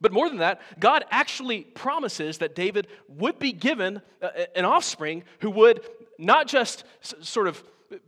But 0.00 0.12
more 0.12 0.28
than 0.28 0.38
that, 0.38 0.60
God 0.78 1.04
actually 1.10 1.62
promises 1.62 2.38
that 2.38 2.54
David 2.54 2.86
would 3.08 3.38
be 3.38 3.52
given 3.52 4.02
uh, 4.20 4.28
an 4.54 4.64
offspring 4.64 5.24
who 5.40 5.50
would 5.50 5.80
not 6.18 6.46
just 6.46 6.84
sort 7.00 7.48
of 7.48 7.62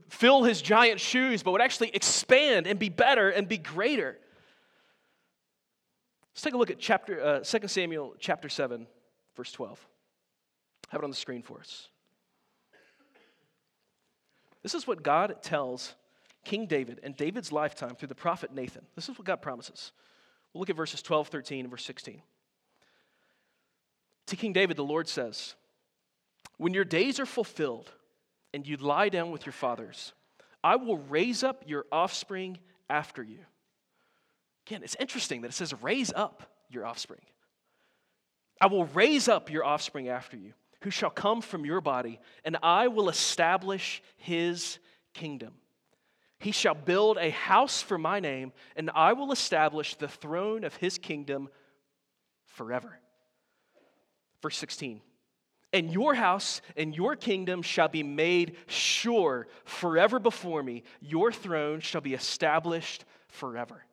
fill 0.08 0.42
his 0.42 0.62
giant 0.62 1.00
shoes, 1.00 1.42
but 1.42 1.52
would 1.52 1.60
actually 1.60 1.90
expand 1.94 2.66
and 2.66 2.78
be 2.78 2.88
better 2.88 3.30
and 3.30 3.48
be 3.48 3.58
greater. 3.58 4.18
Let's 6.32 6.42
take 6.42 6.54
a 6.54 6.56
look 6.56 6.70
at 6.70 6.78
chapter 6.78 7.20
uh, 7.20 7.40
2 7.40 7.68
Samuel 7.68 8.14
chapter 8.18 8.48
7, 8.48 8.86
verse 9.36 9.52
12. 9.52 9.84
Have 10.90 11.00
it 11.00 11.04
on 11.04 11.10
the 11.10 11.16
screen 11.16 11.42
for 11.42 11.58
us. 11.58 11.88
This 14.62 14.74
is 14.74 14.86
what 14.86 15.02
God 15.02 15.42
tells 15.42 15.94
King 16.44 16.66
David 16.66 17.00
and 17.02 17.16
David's 17.16 17.52
lifetime 17.52 17.94
through 17.94 18.08
the 18.08 18.14
prophet 18.14 18.52
Nathan. 18.54 18.84
This 18.94 19.08
is 19.08 19.18
what 19.18 19.26
God 19.26 19.42
promises. 19.42 19.92
We'll 20.52 20.60
look 20.60 20.70
at 20.70 20.76
verses 20.76 21.02
12, 21.02 21.28
13, 21.28 21.60
and 21.60 21.70
verse 21.70 21.84
16. 21.84 22.22
To 24.26 24.36
King 24.36 24.52
David, 24.52 24.76
the 24.76 24.84
Lord 24.84 25.08
says, 25.08 25.54
When 26.56 26.74
your 26.74 26.84
days 26.84 27.18
are 27.20 27.26
fulfilled 27.26 27.92
and 28.52 28.66
you 28.66 28.76
lie 28.76 29.08
down 29.08 29.30
with 29.30 29.46
your 29.46 29.52
fathers, 29.52 30.12
I 30.62 30.76
will 30.76 30.98
raise 30.98 31.42
up 31.44 31.64
your 31.66 31.86
offspring 31.92 32.58
after 32.88 33.22
you. 33.22 33.38
Again, 34.66 34.82
it's 34.82 34.96
interesting 34.98 35.42
that 35.42 35.48
it 35.48 35.54
says, 35.54 35.74
Raise 35.82 36.12
up 36.14 36.42
your 36.68 36.84
offspring. 36.84 37.22
I 38.60 38.66
will 38.66 38.86
raise 38.86 39.28
up 39.28 39.50
your 39.50 39.64
offspring 39.64 40.08
after 40.08 40.36
you, 40.36 40.52
who 40.82 40.90
shall 40.90 41.10
come 41.10 41.40
from 41.40 41.64
your 41.64 41.80
body, 41.80 42.20
and 42.44 42.56
I 42.62 42.88
will 42.88 43.08
establish 43.08 44.02
his 44.16 44.78
kingdom. 45.14 45.54
He 46.40 46.52
shall 46.52 46.74
build 46.74 47.18
a 47.18 47.30
house 47.30 47.82
for 47.82 47.98
my 47.98 48.20
name, 48.20 48.52
and 48.76 48.90
I 48.94 49.12
will 49.12 49.32
establish 49.32 49.94
the 49.94 50.08
throne 50.08 50.64
of 50.64 50.76
his 50.76 50.98
kingdom 50.98 51.48
forever. 52.46 52.98
Verse 54.42 54.56
16 54.56 55.00
And 55.72 55.92
your 55.92 56.14
house 56.14 56.62
and 56.76 56.94
your 56.94 57.14
kingdom 57.14 57.62
shall 57.62 57.88
be 57.88 58.02
made 58.02 58.56
sure 58.66 59.48
forever 59.64 60.18
before 60.18 60.62
me, 60.62 60.82
your 61.00 61.30
throne 61.30 61.80
shall 61.80 62.00
be 62.00 62.14
established 62.14 63.04
forever. 63.28 63.84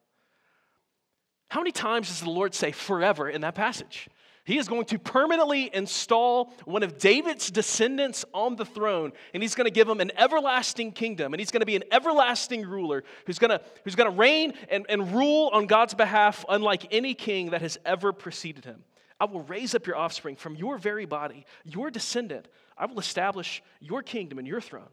How 1.50 1.60
many 1.60 1.72
times 1.72 2.08
does 2.08 2.22
the 2.22 2.30
Lord 2.30 2.54
say 2.54 2.72
forever 2.72 3.30
in 3.30 3.42
that 3.42 3.56
passage? 3.56 4.08
He 4.46 4.60
is 4.60 4.68
going 4.68 4.86
to 4.86 5.00
permanently 5.00 5.72
install 5.74 6.54
one 6.66 6.84
of 6.84 7.00
David's 7.00 7.50
descendants 7.50 8.24
on 8.32 8.56
the 8.56 8.64
throne, 8.64 9.12
and 9.34 9.42
he's 9.42 9.56
going 9.56 9.66
to 9.66 9.72
give 9.72 9.90
him 9.90 10.00
an 10.00 10.12
everlasting 10.18 10.92
kingdom, 10.92 11.34
and 11.34 11.42
he's 11.42 11.50
going 11.50 11.62
to 11.62 11.66
be 11.66 11.76
an 11.76 11.84
everlasting 11.92 12.62
ruler 12.62 13.04
who's 13.26 13.40
going 13.40 13.50
to, 13.50 13.62
who's 13.84 13.96
going 13.96 14.10
to 14.10 14.16
reign 14.16 14.54
and, 14.70 14.86
and 14.88 15.14
rule 15.14 15.50
on 15.52 15.66
God's 15.66 15.96
behalf, 15.96 16.46
unlike 16.48 16.88
any 16.92 17.16
king 17.16 17.50
that 17.50 17.62
has 17.62 17.80
ever 17.86 18.14
preceded 18.14 18.66
him. 18.66 18.84
I 19.20 19.26
will 19.26 19.44
raise 19.44 19.74
up 19.76 19.88
your 19.88 19.96
offspring 19.96 20.36
from 20.36 20.56
your 20.56 20.78
very 20.78 21.06
body, 21.06 21.46
your 21.64 21.90
descendant. 21.90 22.48
I 22.78 22.86
will 22.86 23.00
establish 23.00 23.64
your 23.80 24.04
kingdom 24.04 24.40
and 24.40 24.48
your 24.48 24.60
throne. 24.60 24.90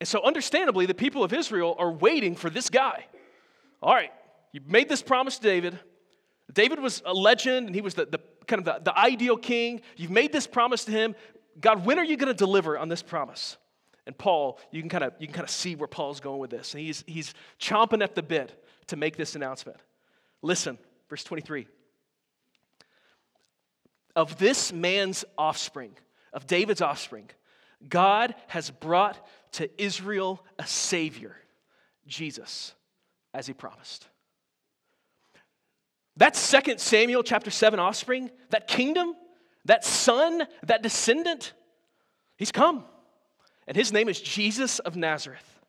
And 0.00 0.08
so, 0.08 0.22
understandably, 0.22 0.86
the 0.86 0.94
people 0.94 1.24
of 1.24 1.32
Israel 1.32 1.74
are 1.78 1.92
waiting 1.92 2.36
for 2.36 2.48
this 2.48 2.70
guy. 2.70 3.04
All 3.82 3.94
right, 3.94 4.12
you 4.52 4.60
made 4.66 4.88
this 4.88 5.02
promise 5.02 5.38
to 5.38 5.42
David. 5.42 5.78
David 6.52 6.80
was 6.80 7.02
a 7.04 7.12
legend 7.12 7.66
and 7.66 7.74
he 7.74 7.80
was 7.80 7.94
the, 7.94 8.06
the 8.06 8.20
kind 8.46 8.60
of 8.60 8.64
the, 8.64 8.90
the 8.90 8.98
ideal 8.98 9.36
king. 9.36 9.82
You've 9.96 10.10
made 10.10 10.32
this 10.32 10.46
promise 10.46 10.84
to 10.84 10.90
him. 10.90 11.14
God, 11.60 11.84
when 11.84 11.98
are 11.98 12.04
you 12.04 12.16
going 12.16 12.32
to 12.32 12.34
deliver 12.34 12.78
on 12.78 12.88
this 12.88 13.02
promise? 13.02 13.56
And 14.06 14.16
Paul, 14.16 14.58
you 14.70 14.80
can 14.80 14.88
kind 14.88 15.04
of 15.04 15.12
you 15.18 15.26
can 15.26 15.34
kind 15.34 15.44
of 15.44 15.50
see 15.50 15.76
where 15.76 15.86
Paul's 15.86 16.20
going 16.20 16.40
with 16.40 16.50
this. 16.50 16.74
And 16.74 16.82
he's 16.82 17.04
he's 17.06 17.34
chomping 17.60 18.02
at 18.02 18.14
the 18.14 18.22
bit 18.22 18.64
to 18.88 18.96
make 18.96 19.16
this 19.16 19.36
announcement. 19.36 19.76
Listen, 20.42 20.78
verse 21.08 21.22
23. 21.22 21.66
Of 24.16 24.38
this 24.38 24.72
man's 24.72 25.24
offspring, 25.38 25.92
of 26.32 26.46
David's 26.46 26.80
offspring, 26.80 27.30
God 27.88 28.34
has 28.48 28.70
brought 28.70 29.26
to 29.52 29.70
Israel 29.82 30.44
a 30.58 30.66
savior, 30.66 31.36
Jesus, 32.06 32.74
as 33.32 33.46
he 33.46 33.52
promised. 33.52 34.06
That 36.16 36.36
second 36.36 36.80
Samuel 36.80 37.22
chapter 37.22 37.50
7 37.50 37.78
offspring, 37.78 38.30
that 38.50 38.66
kingdom, 38.66 39.14
that 39.64 39.84
son, 39.84 40.46
that 40.64 40.82
descendant, 40.82 41.52
he's 42.36 42.52
come. 42.52 42.84
And 43.66 43.76
his 43.76 43.92
name 43.92 44.08
is 44.08 44.20
Jesus 44.20 44.80
of 44.80 44.96
Nazareth. 44.96 45.59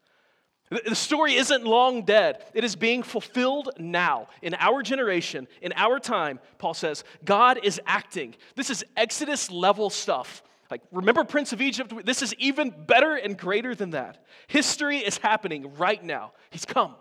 The 0.72 0.96
story 0.96 1.36
isn't 1.36 1.66
long 1.66 2.04
dead. 2.04 2.46
It 2.54 2.64
is 2.64 2.78
being 2.78 3.04
fulfilled 3.04 3.72
now. 3.78 4.30
In 4.42 4.54
our 4.54 4.82
generation, 4.82 5.50
in 5.62 5.74
our 5.76 6.00
time, 6.00 6.40
Paul 6.60 6.74
says, 6.74 7.04
God 7.26 7.60
is 7.62 7.82
acting. 7.86 8.36
This 8.56 8.70
is 8.70 8.86
Exodus 8.96 9.52
level 9.52 9.90
stuff. 9.90 10.42
Like, 10.70 10.82
remember 10.94 11.26
Prince 11.26 11.52
of 11.52 11.62
Egypt? 11.62 12.06
This 12.06 12.22
is 12.22 12.34
even 12.36 12.74
better 12.88 13.16
and 13.16 13.38
greater 13.38 13.76
than 13.76 13.90
that. 13.90 14.26
History 14.48 15.00
is 15.00 15.18
happening 15.18 15.76
right 15.76 16.02
now. 16.02 16.32
He's 16.52 16.64
come. 16.64 16.96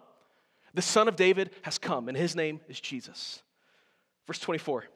The 0.75 0.83
Son 0.83 1.07
of 1.07 1.15
David 1.15 1.51
has 1.63 1.79
come, 1.79 2.09
and 2.09 2.17
his 2.17 2.35
name 2.35 2.61
is 2.69 2.81
Jesus. 2.81 3.41
Verse 4.27 4.41
24. 4.41 4.87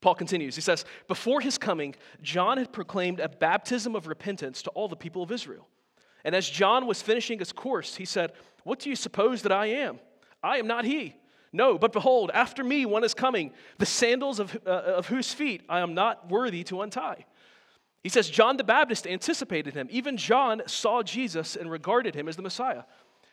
Paul 0.00 0.16
continues. 0.16 0.56
He 0.56 0.62
says, 0.62 0.84
Before 1.06 1.40
his 1.40 1.58
coming, 1.58 1.94
John 2.22 2.58
had 2.58 2.72
proclaimed 2.72 3.20
a 3.20 3.28
baptism 3.28 3.94
of 3.94 4.08
repentance 4.08 4.62
to 4.62 4.70
all 4.70 4.88
the 4.88 4.96
people 4.96 5.22
of 5.22 5.30
Israel. 5.30 5.68
And 6.24 6.34
as 6.34 6.48
John 6.48 6.86
was 6.86 7.02
finishing 7.02 7.38
his 7.38 7.52
course, 7.52 7.96
he 7.96 8.04
said, 8.04 8.32
What 8.64 8.78
do 8.78 8.90
you 8.90 8.96
suppose 8.96 9.42
that 9.42 9.52
I 9.52 9.66
am? 9.66 9.98
I 10.42 10.58
am 10.58 10.66
not 10.66 10.84
he. 10.84 11.16
No, 11.52 11.76
but 11.78 11.92
behold, 11.92 12.30
after 12.32 12.64
me 12.64 12.86
one 12.86 13.04
is 13.04 13.12
coming, 13.12 13.52
the 13.78 13.86
sandals 13.86 14.40
of, 14.40 14.58
uh, 14.66 14.70
of 14.70 15.06
whose 15.06 15.34
feet 15.34 15.62
I 15.68 15.80
am 15.80 15.94
not 15.94 16.30
worthy 16.30 16.64
to 16.64 16.80
untie. 16.80 17.26
He 18.02 18.08
says, 18.08 18.30
John 18.30 18.56
the 18.56 18.64
Baptist 18.64 19.06
anticipated 19.06 19.74
him. 19.74 19.86
Even 19.90 20.16
John 20.16 20.62
saw 20.66 21.02
Jesus 21.02 21.54
and 21.54 21.70
regarded 21.70 22.14
him 22.14 22.28
as 22.28 22.36
the 22.36 22.42
Messiah. 22.42 22.84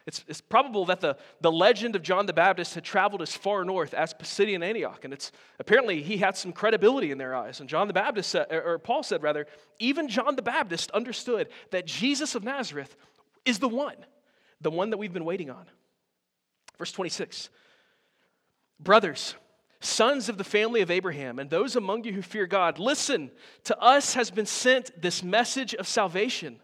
It's, 0.08 0.24
it's 0.28 0.42
probable 0.42 0.86
that 0.86 1.02
the, 1.02 1.18
the 1.42 1.52
legend 1.52 1.96
of 1.96 2.02
John 2.02 2.26
the 2.26 2.34
Baptist 2.34 2.76
had 2.76 2.84
traveled 2.84 3.22
as 3.22 3.36
far 3.36 3.64
north 3.64 3.94
as 3.94 4.14
Pisidian 4.14 4.64
Antioch, 4.64 5.04
and 5.04 5.14
it's 5.14 5.32
apparently 5.60 6.02
he 6.02 6.18
had 6.18 6.36
some 6.36 6.52
credibility 6.52 7.12
in 7.12 7.18
their 7.18 7.36
eyes. 7.36 7.60
And 7.60 7.70
John 7.70 7.88
the 7.88 7.94
Baptist, 7.94 8.30
said, 8.30 8.52
or 8.52 8.80
Paul 8.80 9.04
said 9.04 9.22
rather, 9.22 9.46
even 9.78 10.08
John 10.08 10.36
the 10.36 10.42
Baptist 10.42 10.90
understood 10.92 11.50
that 11.72 11.86
Jesus 11.86 12.34
of 12.36 12.44
Nazareth 12.44 12.96
is 13.46 13.60
the 13.60 13.68
one, 13.68 13.98
the 14.62 14.72
one 14.72 14.90
that 14.90 14.98
we've 14.98 15.14
been 15.14 15.26
waiting 15.26 15.50
on. 15.50 15.66
Verse 16.78 16.92
26 16.92 17.50
Brothers, 18.80 19.36
sons 19.82 20.30
of 20.30 20.38
the 20.38 20.44
family 20.44 20.82
of 20.82 20.90
Abraham, 20.90 21.40
and 21.40 21.50
those 21.50 21.76
among 21.76 22.06
you 22.06 22.14
who 22.14 22.22
fear 22.22 22.48
God, 22.48 22.80
listen, 22.80 23.32
to 23.66 23.78
us 23.80 24.14
has 24.14 24.32
been 24.32 24.46
sent 24.46 25.02
this 25.02 25.22
message 25.22 25.76
of 25.76 25.88
salvation. 25.88 26.60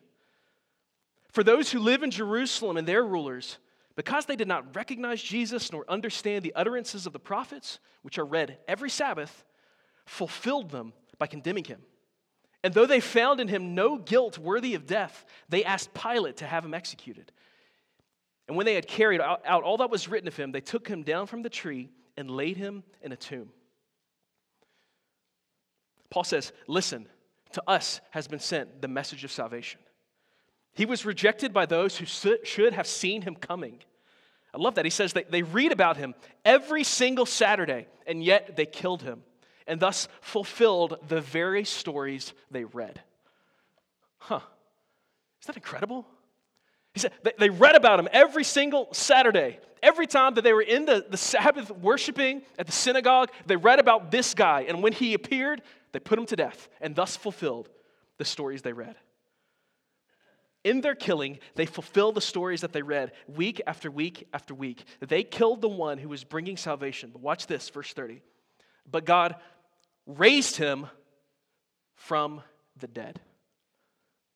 For 1.36 1.44
those 1.44 1.70
who 1.70 1.80
live 1.80 2.02
in 2.02 2.12
Jerusalem 2.12 2.78
and 2.78 2.88
their 2.88 3.04
rulers, 3.04 3.58
because 3.98 4.26
they 4.26 4.38
did 4.38 4.48
not 4.48 4.74
recognize 4.74 5.22
Jesus 5.22 5.70
nor 5.70 5.84
understand 5.90 6.46
the 6.46 6.56
utterances 6.56 7.06
of 7.06 7.12
the 7.12 7.20
prophets, 7.20 7.80
which 8.04 8.18
are 8.18 8.24
read 8.24 8.58
every 8.70 8.90
Sabbath, 8.90 9.44
fulfilled 10.06 10.72
them 10.72 10.94
by 11.20 11.28
condemning 11.28 11.66
him. 11.66 11.82
And 12.64 12.74
though 12.74 12.86
they 12.86 13.02
found 13.02 13.42
in 13.42 13.50
him 13.50 13.76
no 13.76 13.98
guilt 13.98 14.38
worthy 14.38 14.76
of 14.76 14.88
death, 14.88 15.26
they 15.50 15.66
asked 15.66 15.94
Pilate 15.94 16.38
to 16.38 16.46
have 16.46 16.64
him 16.64 16.74
executed. 16.74 17.34
And 18.48 18.56
when 18.56 18.66
they 18.66 18.76
had 18.76 18.88
carried 18.88 19.20
out 19.20 19.46
all 19.46 19.76
that 19.80 19.90
was 19.90 20.08
written 20.08 20.30
of 20.30 20.38
him, 20.38 20.54
they 20.54 20.62
took 20.62 20.88
him 20.88 21.04
down 21.04 21.28
from 21.28 21.42
the 21.42 21.50
tree 21.50 21.90
and 22.16 22.32
laid 22.32 22.56
him 22.56 22.82
in 23.02 23.12
a 23.12 23.18
tomb. 23.18 23.50
Paul 26.10 26.24
says, 26.24 26.54
Listen, 26.66 27.10
to 27.52 27.64
us 27.68 28.00
has 28.12 28.26
been 28.26 28.40
sent 28.40 28.82
the 28.82 28.88
message 28.88 29.26
of 29.26 29.34
salvation. 29.34 29.82
He 30.76 30.86
was 30.86 31.06
rejected 31.06 31.54
by 31.54 31.66
those 31.66 31.98
who 31.98 32.06
should 32.06 32.74
have 32.74 32.86
seen 32.86 33.22
him 33.22 33.36
coming. 33.36 33.80
I 34.54 34.58
love 34.58 34.76
that. 34.76 34.86
He 34.86 34.92
says 34.92 35.14
that 35.14 35.32
they 35.32 35.42
read 35.42 35.72
about 35.72 35.98
him 35.98 36.14
every 36.44 36.84
single 36.84 37.26
Saturday, 37.26 37.88
and 38.06 38.24
yet 38.24 38.56
they 38.56 38.66
killed 38.66 39.02
him, 39.02 39.24
and 39.68 39.80
thus 39.80 40.08
fulfilled 40.22 40.98
the 41.08 41.22
very 41.22 41.64
stories 41.64 42.34
they 42.52 42.66
read. 42.66 43.02
Huh. 44.18 44.42
Is 45.42 45.48
that 45.48 45.56
incredible? 45.56 46.06
He 46.94 47.00
said 47.00 47.12
they 47.38 47.50
read 47.50 47.76
about 47.76 48.00
him 48.00 48.08
every 48.12 48.44
single 48.44 48.90
Saturday. 48.94 49.60
Every 49.84 50.08
time 50.08 50.34
that 50.34 50.44
they 50.44 50.54
were 50.54 50.62
in 50.62 50.86
the, 50.86 51.06
the 51.08 51.18
Sabbath 51.18 51.70
worshiping 51.70 52.42
at 52.58 52.66
the 52.66 52.72
synagogue, 52.72 53.30
they 53.46 53.56
read 53.56 53.80
about 53.80 54.10
this 54.10 54.34
guy. 54.34 54.66
And 54.68 54.82
when 54.82 54.94
he 54.94 55.14
appeared, 55.14 55.62
they 55.92 56.00
put 56.00 56.18
him 56.18 56.26
to 56.28 56.36
death 56.36 56.70
and 56.82 56.96
thus 56.96 57.16
fulfilled 57.16 57.70
the 58.18 58.26
stories 58.26 58.62
they 58.62 58.74
read. 58.74 58.96
In 60.66 60.82
their 60.82 60.96
killing, 60.96 61.38
they 61.54 61.68
fulfill 61.68 62.12
the 62.12 62.20
stories 62.20 62.62
that 62.62 62.74
they 62.74 62.82
read 62.82 63.12
week 63.28 63.62
after 63.68 63.92
week 63.92 64.28
after 64.34 64.56
week. 64.56 64.84
They 65.00 65.24
killed 65.24 65.62
the 65.62 65.70
one 65.70 66.00
who 66.00 66.10
was 66.10 66.24
bringing 66.24 66.58
salvation. 66.58 67.12
But 67.14 67.22
watch 67.22 67.46
this, 67.46 67.70
verse 67.70 67.94
30. 67.94 68.24
But 68.90 69.06
God 69.06 69.36
raised 70.08 70.58
him 70.58 70.88
from 71.94 72.42
the 72.78 72.88
dead. 72.88 73.22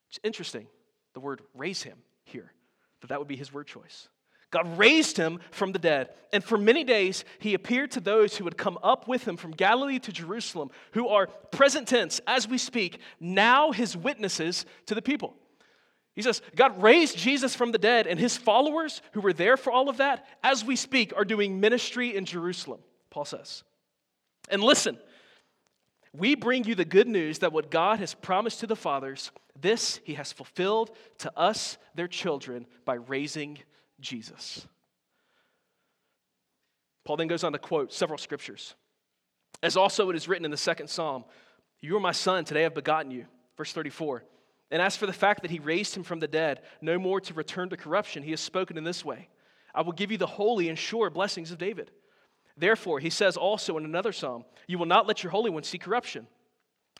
It's 0.10 0.20
interesting, 0.24 0.68
the 1.16 1.20
word 1.20 1.42
raise 1.56 1.82
him 1.82 1.98
here, 2.24 2.54
that 3.02 3.08
that 3.08 3.18
would 3.18 3.28
be 3.28 3.36
his 3.36 3.52
word 3.52 3.66
choice. 3.66 4.08
God 4.52 4.78
raised 4.78 5.18
him 5.18 5.40
from 5.50 5.72
the 5.72 5.80
dead. 5.80 6.10
And 6.32 6.44
for 6.44 6.60
many 6.60 6.84
days, 6.84 7.26
he 7.40 7.56
appeared 7.56 7.92
to 7.92 8.00
those 8.00 8.38
who 8.38 8.46
had 8.46 8.58
come 8.58 8.78
up 8.84 9.08
with 9.08 9.28
him 9.28 9.36
from 9.36 9.52
Galilee 9.52 10.00
to 10.00 10.12
Jerusalem, 10.12 10.70
who 10.94 11.08
are 11.08 11.26
present 11.52 11.88
tense 11.88 12.22
as 12.28 12.48
we 12.48 12.60
speak, 12.60 13.00
now 13.20 13.72
his 13.72 13.98
witnesses 13.98 14.66
to 14.86 14.94
the 14.94 15.02
people. 15.02 15.36
He 16.20 16.24
says, 16.24 16.42
God 16.54 16.84
raised 16.84 17.18
Jesus 17.18 17.56
from 17.56 17.72
the 17.72 17.78
dead, 17.78 18.06
and 18.06 18.20
his 18.20 18.36
followers 18.36 19.02
who 19.14 19.22
were 19.22 19.32
there 19.32 19.56
for 19.56 19.72
all 19.72 19.88
of 19.88 19.96
that, 19.98 20.28
as 20.44 20.66
we 20.66 20.76
speak, 20.76 21.14
are 21.16 21.24
doing 21.24 21.62
ministry 21.62 22.14
in 22.14 22.26
Jerusalem, 22.26 22.82
Paul 23.10 23.24
says. 23.24 23.64
And 24.50 24.62
listen, 24.62 24.98
we 26.12 26.36
bring 26.36 26.66
you 26.66 26.76
the 26.76 26.84
good 26.84 27.08
news 27.08 27.40
that 27.40 27.54
what 27.54 27.72
God 27.72 28.00
has 28.00 28.16
promised 28.16 28.60
to 28.60 28.68
the 28.68 28.76
fathers, 28.76 29.32
this 29.62 30.02
he 30.04 30.16
has 30.16 30.34
fulfilled 30.34 30.92
to 31.20 31.32
us, 31.40 31.78
their 31.96 32.10
children, 32.10 32.66
by 32.84 32.96
raising 32.96 33.58
Jesus. 34.02 34.68
Paul 37.06 37.16
then 37.16 37.28
goes 37.28 37.46
on 37.46 37.54
to 37.54 37.60
quote 37.60 37.94
several 37.94 38.18
scriptures. 38.18 38.76
As 39.64 39.78
also 39.78 40.10
it 40.10 40.18
is 40.18 40.28
written 40.28 40.44
in 40.44 40.52
the 40.52 40.58
second 40.58 40.90
psalm, 40.90 41.24
You 41.80 41.96
are 41.96 42.02
my 42.02 42.12
son, 42.12 42.44
today 42.44 42.66
I've 42.66 42.76
begotten 42.76 43.10
you. 43.10 43.26
Verse 43.56 43.72
34. 43.72 44.26
And 44.72 44.82
as 44.82 44.96
for 44.96 45.06
the 45.06 45.14
fact 45.14 45.42
that 45.42 45.52
he 45.52 45.60
raised 45.60 45.96
him 45.96 46.04
from 46.04 46.20
the 46.20 46.28
dead, 46.28 46.62
no 46.82 47.00
more 47.00 47.20
to 47.22 47.34
return 47.34 47.70
to 47.70 47.78
corruption, 47.78 48.24
he 48.24 48.32
has 48.32 48.40
spoken 48.40 48.78
in 48.78 48.84
this 48.84 49.04
way 49.04 49.30
I 49.74 49.82
will 49.82 49.94
give 49.94 50.12
you 50.12 50.18
the 50.18 50.28
holy 50.28 50.70
and 50.70 50.78
sure 50.78 51.10
blessings 51.10 51.52
of 51.52 51.58
David. 51.58 51.92
Therefore, 52.58 53.00
he 53.00 53.10
says 53.10 53.38
also 53.38 53.78
in 53.78 53.86
another 53.86 54.12
psalm, 54.12 54.44
You 54.68 54.78
will 54.78 54.86
not 54.86 55.08
let 55.08 55.24
your 55.24 55.32
Holy 55.32 55.50
One 55.50 55.64
see 55.64 55.78
corruption. 55.78 56.28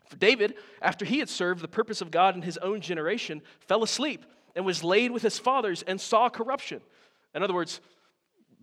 For 0.08 0.16
David, 0.16 0.54
after 0.80 1.04
he 1.04 1.18
had 1.18 1.28
served 1.28 1.60
the 1.60 1.68
purpose 1.68 2.00
of 2.00 2.10
God 2.10 2.34
in 2.34 2.42
his 2.42 2.56
own 2.58 2.80
generation, 2.80 3.42
fell 3.60 3.82
asleep 3.82 4.24
and 4.56 4.64
was 4.64 4.82
laid 4.82 5.10
with 5.10 5.22
his 5.22 5.38
fathers 5.38 5.82
and 5.82 6.00
saw 6.00 6.28
corruption. 6.28 6.80
In 7.34 7.42
other 7.42 7.54
words, 7.54 7.80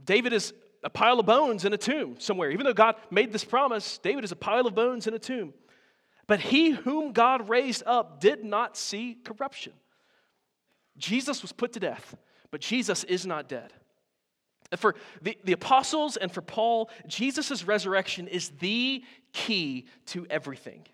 David 0.04 0.34
is 0.34 0.54
a 0.84 0.90
pile 0.90 1.20
of 1.20 1.26
bones 1.26 1.64
in 1.66 1.74
a 1.74 1.78
tomb 1.78 2.16
somewhere. 2.20 2.52
Even 2.52 2.66
though 2.66 2.74
God 2.74 2.96
made 3.10 3.32
this 3.32 3.46
promise, 3.46 3.98
David 4.00 4.24
is 4.24 4.32
a 4.32 4.36
pile 4.36 4.68
of 4.68 4.76
bones 4.76 5.08
in 5.08 5.14
a 5.14 5.20
tomb. 5.20 5.54
But 6.28 6.42
he 6.42 6.72
whom 6.72 7.14
God 7.14 7.50
raised 7.50 7.84
up 7.86 8.20
did 8.20 8.44
not 8.44 8.78
see 8.78 9.18
corruption. 9.24 9.74
Jesus 10.98 11.42
was 11.42 11.52
put 11.52 11.74
to 11.74 11.80
death, 11.80 12.16
but 12.52 12.62
Jesus 12.62 13.04
is 13.06 13.26
not 13.26 13.48
dead. 13.48 13.72
For 14.76 14.96
the, 15.22 15.38
the 15.46 15.54
apostles 15.54 16.18
and 16.18 16.30
for 16.30 16.42
Paul, 16.42 16.90
Jesus' 17.08 17.64
resurrection 17.64 18.28
is 18.28 18.50
the 18.60 19.04
key 19.32 19.86
to 20.08 20.28
everything. 20.30 20.86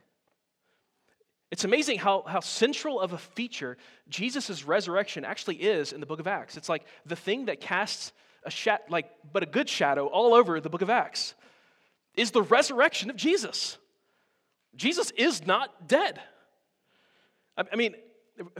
It's 1.50 1.64
amazing 1.64 2.00
how, 2.00 2.24
how 2.28 2.40
central 2.40 3.00
of 3.00 3.14
a 3.14 3.18
feature 3.18 3.78
Jesus' 4.10 4.64
resurrection 4.66 5.26
actually 5.26 5.58
is 5.58 5.94
in 5.94 6.00
the 6.00 6.06
book 6.06 6.20
of 6.20 6.28
Acts. 6.28 6.58
It's 6.58 6.70
like 6.70 6.84
the 7.06 7.16
thing 7.16 7.46
that 7.46 7.62
casts 7.62 8.12
a 8.44 8.52
shat, 8.52 8.90
like, 8.90 9.10
but 9.32 9.44
a 9.44 9.46
good 9.48 9.70
shadow 9.70 10.08
all 10.08 10.34
over 10.34 10.60
the 10.60 10.70
book 10.70 10.82
of 10.82 10.90
Acts 10.90 11.34
is 12.16 12.32
the 12.32 12.42
resurrection 12.42 13.10
of 13.10 13.16
Jesus. 13.16 13.78
Jesus 14.76 15.12
is 15.12 15.46
not 15.46 15.88
dead. 15.88 16.20
I, 17.58 17.76
mean, 17.76 17.96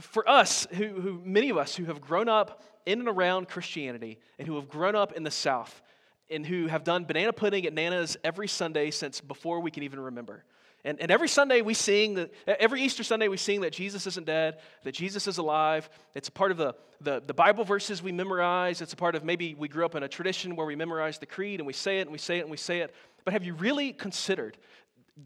for 0.00 0.28
us, 0.28 0.66
who, 0.72 0.88
who, 0.88 1.20
many 1.24 1.50
of 1.50 1.56
us 1.56 1.74
who 1.74 1.84
have 1.86 2.00
grown 2.00 2.28
up 2.28 2.62
in 2.86 3.00
and 3.00 3.08
around 3.08 3.48
Christianity 3.48 4.18
and 4.38 4.46
who 4.46 4.54
have 4.56 4.68
grown 4.68 4.94
up 4.94 5.12
in 5.12 5.24
the 5.24 5.30
South 5.30 5.82
and 6.30 6.46
who 6.46 6.68
have 6.68 6.84
done 6.84 7.04
banana 7.04 7.32
pudding 7.32 7.66
at 7.66 7.72
Nana's 7.72 8.16
every 8.22 8.48
Sunday 8.48 8.90
since 8.90 9.20
before 9.20 9.60
we 9.60 9.70
can 9.70 9.82
even 9.82 10.00
remember. 10.00 10.44
And, 10.84 11.00
and 11.00 11.10
every 11.10 11.28
Sunday 11.28 11.62
we 11.62 11.72
sing, 11.72 12.14
that, 12.14 12.30
every 12.46 12.82
Easter 12.82 13.02
Sunday 13.02 13.28
we 13.28 13.38
sing 13.38 13.62
that 13.62 13.72
Jesus 13.72 14.06
isn't 14.06 14.26
dead, 14.26 14.58
that 14.82 14.92
Jesus 14.92 15.26
is 15.26 15.38
alive. 15.38 15.88
It's 16.14 16.28
a 16.28 16.32
part 16.32 16.50
of 16.50 16.58
the, 16.58 16.74
the, 17.00 17.22
the 17.26 17.32
Bible 17.32 17.64
verses 17.64 18.02
we 18.02 18.12
memorize. 18.12 18.82
It's 18.82 18.92
a 18.92 18.96
part 18.96 19.14
of 19.14 19.24
maybe 19.24 19.54
we 19.54 19.66
grew 19.66 19.86
up 19.86 19.94
in 19.94 20.02
a 20.02 20.08
tradition 20.08 20.56
where 20.56 20.66
we 20.66 20.76
memorize 20.76 21.18
the 21.18 21.26
creed 21.26 21.58
and 21.58 21.66
we 21.66 21.72
say 21.72 22.00
it 22.00 22.02
and 22.02 22.12
we 22.12 22.18
say 22.18 22.38
it 22.38 22.42
and 22.42 22.50
we 22.50 22.58
say 22.58 22.80
it. 22.80 22.94
But 23.24 23.32
have 23.32 23.44
you 23.44 23.54
really 23.54 23.94
considered 23.94 24.58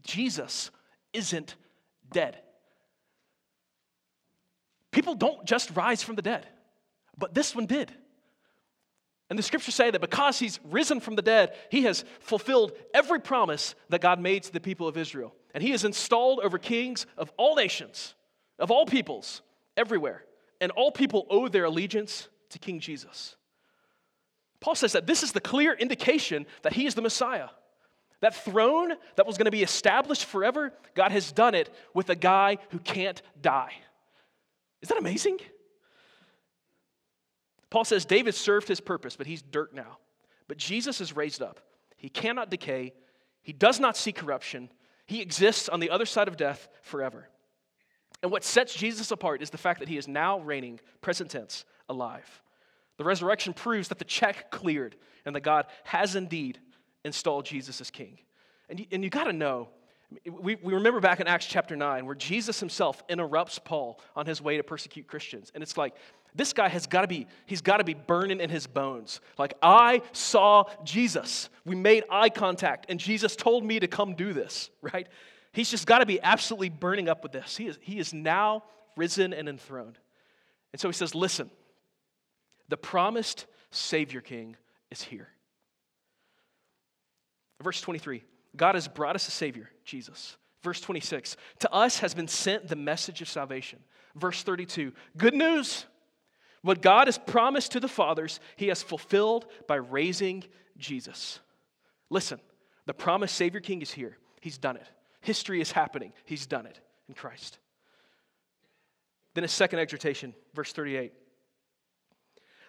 Jesus 0.03 0.71
isn't 1.13 1.55
dead? 2.11 2.37
People 4.91 5.15
don't 5.15 5.45
just 5.45 5.75
rise 5.75 6.01
from 6.03 6.15
the 6.15 6.21
dead, 6.21 6.47
but 7.17 7.33
this 7.33 7.55
one 7.55 7.65
did. 7.65 7.91
And 9.29 9.37
the 9.37 9.43
scriptures 9.43 9.75
say 9.75 9.91
that 9.91 10.01
because 10.01 10.39
he's 10.39 10.59
risen 10.63 10.99
from 10.99 11.15
the 11.15 11.21
dead, 11.21 11.55
he 11.69 11.83
has 11.83 12.03
fulfilled 12.19 12.71
every 12.93 13.19
promise 13.19 13.75
that 13.89 14.01
God 14.01 14.19
made 14.19 14.43
to 14.43 14.51
the 14.51 14.59
people 14.59 14.87
of 14.87 14.97
Israel. 14.97 15.35
And 15.53 15.61
he 15.61 15.71
is 15.71 15.85
installed 15.85 16.39
over 16.39 16.57
kings 16.57 17.05
of 17.15 17.31
all 17.37 17.55
nations, 17.55 18.15
of 18.57 18.71
all 18.71 18.87
peoples, 18.87 19.43
everywhere. 19.77 20.25
And 20.59 20.71
all 20.71 20.91
people 20.91 21.27
owe 21.29 21.47
their 21.47 21.65
allegiance 21.65 22.27
to 22.49 22.59
King 22.59 22.79
Jesus. 22.79 23.35
Paul 24.59 24.75
says 24.75 24.93
that 24.93 25.05
this 25.05 25.21
is 25.21 25.31
the 25.31 25.39
clear 25.39 25.73
indication 25.73 26.47
that 26.63 26.73
he 26.73 26.85
is 26.85 26.95
the 26.95 27.01
Messiah. 27.01 27.49
That 28.21 28.35
throne 28.35 28.93
that 29.15 29.25
was 29.25 29.37
going 29.37 29.45
to 29.45 29.51
be 29.51 29.63
established 29.63 30.25
forever, 30.25 30.73
God 30.93 31.11
has 31.11 31.31
done 31.31 31.55
it 31.55 31.73
with 31.93 32.09
a 32.09 32.15
guy 32.15 32.57
who 32.69 32.79
can't 32.79 33.21
die. 33.41 33.73
Is 34.81 34.89
that 34.89 34.97
amazing? 34.97 35.39
Paul 37.69 37.85
says 37.85 38.05
David 38.05 38.35
served 38.35 38.67
his 38.67 38.81
purpose, 38.81 39.15
but 39.15 39.27
he's 39.27 39.41
dirt 39.41 39.73
now. 39.73 39.99
But 40.47 40.57
Jesus 40.57 40.99
is 40.99 41.15
raised 41.15 41.41
up. 41.41 41.59
He 41.97 42.09
cannot 42.09 42.49
decay, 42.49 42.93
he 43.41 43.53
does 43.53 43.79
not 43.79 43.95
see 43.95 44.11
corruption, 44.11 44.69
he 45.05 45.21
exists 45.21 45.69
on 45.69 45.79
the 45.79 45.89
other 45.89 46.05
side 46.05 46.27
of 46.27 46.37
death 46.37 46.67
forever. 46.81 47.29
And 48.21 48.31
what 48.31 48.43
sets 48.43 48.73
Jesus 48.73 49.11
apart 49.11 49.41
is 49.41 49.49
the 49.49 49.57
fact 49.57 49.79
that 49.79 49.89
he 49.89 49.97
is 49.97 50.07
now 50.07 50.39
reigning, 50.39 50.79
present 51.01 51.31
tense, 51.31 51.65
alive. 51.87 52.41
The 52.97 53.03
resurrection 53.05 53.53
proves 53.53 53.87
that 53.87 53.99
the 53.99 54.05
check 54.05 54.51
cleared 54.51 54.95
and 55.25 55.35
that 55.35 55.41
God 55.41 55.67
has 55.85 56.15
indeed 56.15 56.59
installed 57.03 57.45
Jesus 57.45 57.81
as 57.81 57.89
king. 57.91 58.19
And 58.69 58.79
you, 58.79 58.85
and 58.91 59.03
you 59.03 59.09
got 59.09 59.25
to 59.25 59.33
know 59.33 59.69
we, 60.25 60.55
we 60.55 60.73
remember 60.73 60.99
back 60.99 61.19
in 61.19 61.27
Acts 61.27 61.45
chapter 61.45 61.75
9 61.75 62.05
where 62.05 62.15
Jesus 62.15 62.59
himself 62.59 63.03
interrupts 63.09 63.59
Paul 63.59 63.99
on 64.15 64.25
his 64.25 64.41
way 64.41 64.57
to 64.57 64.63
persecute 64.63 65.07
Christians. 65.07 65.51
And 65.53 65.61
it's 65.61 65.77
like, 65.77 65.95
this 66.35 66.53
guy 66.53 66.67
has 66.67 66.87
got 66.87 67.01
to 67.01 67.07
be, 67.07 67.27
he's 67.45 67.61
got 67.61 67.77
to 67.77 67.83
be 67.83 67.93
burning 67.93 68.39
in 68.39 68.49
his 68.49 68.67
bones. 68.67 69.19
Like, 69.37 69.55
I 69.61 70.01
saw 70.11 70.65
Jesus. 70.83 71.49
We 71.65 71.75
made 71.75 72.03
eye 72.09 72.29
contact, 72.29 72.85
and 72.89 72.99
Jesus 72.99 73.35
told 73.35 73.63
me 73.63 73.79
to 73.79 73.87
come 73.87 74.13
do 74.13 74.33
this, 74.33 74.69
right? 74.81 75.07
He's 75.51 75.71
just 75.71 75.87
got 75.87 75.99
to 75.99 76.05
be 76.05 76.21
absolutely 76.21 76.69
burning 76.69 77.09
up 77.09 77.23
with 77.23 77.31
this. 77.31 77.57
He 77.57 77.67
is, 77.67 77.79
he 77.81 77.99
is 77.99 78.13
now 78.13 78.63
risen 78.95 79.33
and 79.33 79.49
enthroned. 79.49 79.97
And 80.71 80.79
so 80.79 80.87
he 80.87 80.93
says, 80.93 81.15
Listen, 81.15 81.49
the 82.67 82.77
promised 82.77 83.47
Savior 83.71 84.21
King 84.21 84.55
is 84.91 85.01
here. 85.01 85.29
Verse 87.61 87.81
23 87.81 88.23
God 88.55 88.75
has 88.75 88.87
brought 88.87 89.15
us 89.15 89.27
a 89.27 89.31
Savior, 89.31 89.69
Jesus. 89.85 90.37
Verse 90.61 90.81
26, 90.81 91.37
to 91.59 91.71
us 91.71 91.99
has 91.99 92.13
been 92.13 92.27
sent 92.27 92.67
the 92.67 92.75
message 92.75 93.21
of 93.21 93.29
salvation. 93.29 93.79
Verse 94.15 94.43
32, 94.43 94.91
good 95.15 95.33
news. 95.33 95.85
What 96.61 96.81
God 96.81 97.07
has 97.07 97.17
promised 97.17 97.71
to 97.71 97.79
the 97.79 97.87
fathers, 97.87 98.41
He 98.57 98.67
has 98.67 98.83
fulfilled 98.83 99.45
by 99.67 99.75
raising 99.75 100.43
Jesus. 100.77 101.39
Listen, 102.09 102.39
the 102.85 102.93
promised 102.93 103.35
Savior 103.35 103.61
King 103.61 103.81
is 103.81 103.91
here. 103.91 104.17
He's 104.41 104.57
done 104.57 104.75
it. 104.75 104.87
History 105.21 105.61
is 105.61 105.71
happening. 105.71 106.11
He's 106.25 106.45
done 106.45 106.65
it 106.65 106.79
in 107.07 107.13
Christ. 107.13 107.59
Then 109.35 109.45
a 109.45 109.47
second 109.47 109.79
exhortation, 109.79 110.33
verse 110.53 110.73
38. 110.73 111.13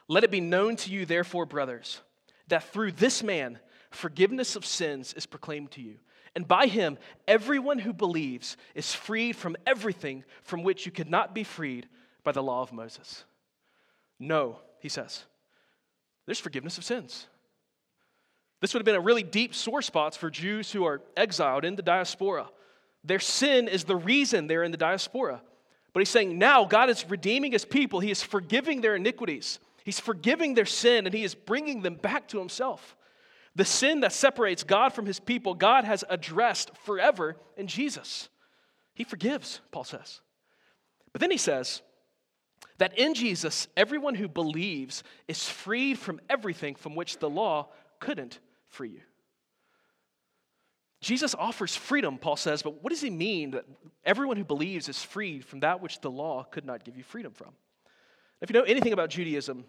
Let 0.07 0.25
it 0.25 0.31
be 0.31 0.41
known 0.41 0.77
to 0.77 0.91
you, 0.91 1.07
therefore, 1.07 1.47
brothers, 1.47 2.01
that 2.49 2.65
through 2.73 2.93
this 2.93 3.23
man, 3.23 3.59
forgiveness 3.91 4.57
of 4.57 4.65
sins 4.65 5.13
is 5.15 5.27
proclaimed 5.27 5.71
to 5.73 5.83
you. 5.83 5.97
And 6.35 6.47
by 6.47 6.67
him, 6.67 6.97
everyone 7.27 7.79
who 7.79 7.93
believes 7.93 8.57
is 8.75 8.95
freed 8.95 9.35
from 9.35 9.57
everything 9.67 10.25
from 10.43 10.63
which 10.63 10.87
you 10.87 10.93
could 10.93 11.11
not 11.11 11.35
be 11.35 11.45
freed 11.45 11.89
by 12.23 12.33
the 12.33 12.43
law 12.43 12.63
of 12.63 12.73
Moses. 12.73 13.25
No, 14.19 14.59
he 14.81 14.89
says, 14.89 15.25
there's 16.27 16.39
forgiveness 16.39 16.79
of 16.79 16.85
sins. 16.85 17.27
This 18.61 18.75
would 18.75 18.81
have 18.81 18.87
been 18.87 18.95
a 18.95 19.01
really 19.01 19.23
deep 19.23 19.55
sore 19.55 19.83
spot 19.83 20.15
for 20.15 20.31
Jews 20.31 20.71
who 20.71 20.85
are 20.85 21.01
exiled 21.17 21.65
in 21.65 21.77
the 21.77 21.83
diaspora. 21.83 22.49
Their 23.03 23.19
sin 23.19 23.67
is 23.67 23.85
the 23.85 23.97
reason 23.97 24.47
they're 24.47 24.63
in 24.63 24.71
the 24.71 24.77
diaspora. 24.77 25.41
But 25.93 26.01
he's 26.01 26.11
saying 26.11 26.39
now 26.39 26.65
God 26.65 26.91
is 26.91 27.09
redeeming 27.09 27.53
his 27.53 27.65
people, 27.65 28.01
he 28.01 28.11
is 28.11 28.23
forgiving 28.23 28.81
their 28.81 28.95
iniquities, 28.95 29.59
he's 29.85 29.99
forgiving 29.99 30.55
their 30.55 30.67
sin, 30.67 31.07
and 31.07 31.15
he 31.15 31.25
is 31.25 31.35
bringing 31.35 31.83
them 31.83 31.95
back 31.95 32.29
to 32.29 32.39
himself. 32.39 32.97
The 33.57 33.65
sin 33.65 34.01
that 34.01 34.13
separates 34.13 34.63
God 34.63 34.93
from 34.93 35.07
his 35.07 35.21
people, 35.21 35.55
God 35.55 35.85
has 35.85 36.05
addressed 36.09 36.71
forever 36.85 37.37
in 37.57 37.67
Jesus. 37.67 38.29
He 38.95 39.05
forgives, 39.05 39.61
Paul 39.73 39.85
says. 39.85 40.21
But 41.13 41.21
then 41.21 41.31
he 41.31 41.37
says, 41.37 41.83
that 42.79 42.99
in 42.99 43.13
Jesus, 43.15 43.69
everyone 43.77 44.15
who 44.15 44.27
believes 44.27 45.03
is 45.29 45.47
freed 45.49 45.99
from 45.99 46.19
everything 46.31 46.75
from 46.75 46.97
which 46.97 47.19
the 47.19 47.29
law 47.29 47.69
couldn't 48.01 48.39
free 48.69 48.91
you. 48.91 49.01
Jesus 51.03 51.35
offers 51.35 51.77
freedom, 51.77 52.19
Paul 52.19 52.37
says, 52.37 52.63
but 52.63 52.83
what 52.83 52.91
does 52.91 53.01
he 53.01 53.11
mean 53.11 53.53
that 53.53 53.65
everyone 54.05 54.37
who 54.37 54.45
believes 54.45 54.89
is 54.89 55.03
freed 55.03 55.45
from 55.45 55.61
that 55.61 55.81
which 55.81 56.01
the 56.01 56.11
law 56.11 56.45
could 56.45 56.65
not 56.65 56.85
give 56.85 56.97
you 56.97 57.03
freedom 57.03 57.33
from? 57.33 57.51
If 58.41 58.51
you 58.51 58.55
know 58.55 58.65
anything 58.65 58.93
about 58.93 59.11
Judaism, 59.11 59.65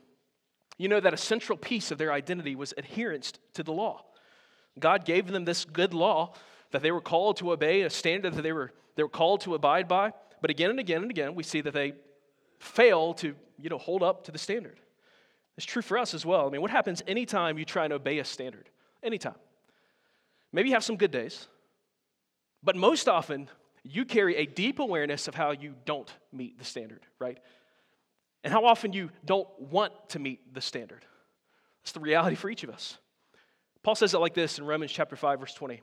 you 0.81 0.87
know 0.87 0.99
that 0.99 1.13
a 1.13 1.17
central 1.17 1.57
piece 1.57 1.91
of 1.91 1.97
their 1.97 2.11
identity 2.11 2.55
was 2.55 2.73
adherence 2.75 3.33
to 3.53 3.61
the 3.61 3.71
law. 3.71 4.03
God 4.79 5.05
gave 5.05 5.27
them 5.27 5.45
this 5.45 5.63
good 5.63 5.93
law 5.93 6.33
that 6.71 6.81
they 6.81 6.91
were 6.91 7.01
called 7.01 7.37
to 7.37 7.51
obey, 7.51 7.81
a 7.81 7.89
standard 7.89 8.33
that 8.33 8.41
they 8.41 8.51
were, 8.51 8.71
they 8.95 9.03
were 9.03 9.09
called 9.09 9.41
to 9.41 9.53
abide 9.53 9.87
by. 9.87 10.11
But 10.41 10.49
again 10.49 10.71
and 10.71 10.79
again 10.79 11.03
and 11.03 11.11
again, 11.11 11.35
we 11.35 11.43
see 11.43 11.61
that 11.61 11.73
they 11.73 11.93
fail 12.59 13.13
to 13.15 13.35
you 13.61 13.69
know, 13.69 13.77
hold 13.77 14.01
up 14.01 14.23
to 14.23 14.31
the 14.31 14.39
standard. 14.39 14.79
It's 15.55 15.65
true 15.65 15.83
for 15.83 15.99
us 15.99 16.15
as 16.15 16.25
well. 16.25 16.47
I 16.47 16.49
mean, 16.49 16.61
what 16.61 16.71
happens 16.71 17.03
anytime 17.05 17.59
you 17.59 17.65
try 17.65 17.83
and 17.83 17.93
obey 17.93 18.17
a 18.17 18.25
standard? 18.25 18.69
Anytime. 19.03 19.35
Maybe 20.51 20.69
you 20.69 20.75
have 20.75 20.83
some 20.83 20.97
good 20.97 21.11
days, 21.11 21.47
but 22.63 22.75
most 22.75 23.07
often 23.07 23.49
you 23.83 24.03
carry 24.03 24.35
a 24.37 24.45
deep 24.45 24.79
awareness 24.79 25.27
of 25.27 25.35
how 25.35 25.51
you 25.51 25.75
don't 25.85 26.11
meet 26.31 26.57
the 26.57 26.65
standard, 26.65 27.01
right? 27.19 27.37
And 28.43 28.51
how 28.51 28.65
often 28.65 28.93
you 28.93 29.11
don't 29.25 29.47
want 29.59 29.93
to 30.09 30.19
meet 30.19 30.53
the 30.53 30.61
standard. 30.61 31.05
That's 31.83 31.91
the 31.91 31.99
reality 31.99 32.35
for 32.35 32.49
each 32.49 32.63
of 32.63 32.69
us. 32.69 32.97
Paul 33.83 33.95
says 33.95 34.13
it 34.13 34.19
like 34.19 34.33
this 34.33 34.59
in 34.59 34.65
Romans 34.65 34.91
chapter 34.91 35.15
5 35.15 35.39
verse 35.39 35.53
20. 35.53 35.81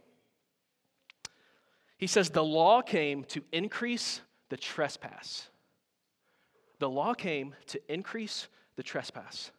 He 1.97 2.07
says 2.07 2.31
the 2.31 2.45
law 2.45 2.81
came 2.81 3.25
to 3.25 3.43
increase 3.53 4.21
the 4.51 4.57
trespass. 4.57 5.49
The 6.79 6.89
law 6.89 7.15
came 7.15 7.55
to 7.67 7.81
increase 7.93 8.47
the 8.77 8.85
trespass. 8.85 9.51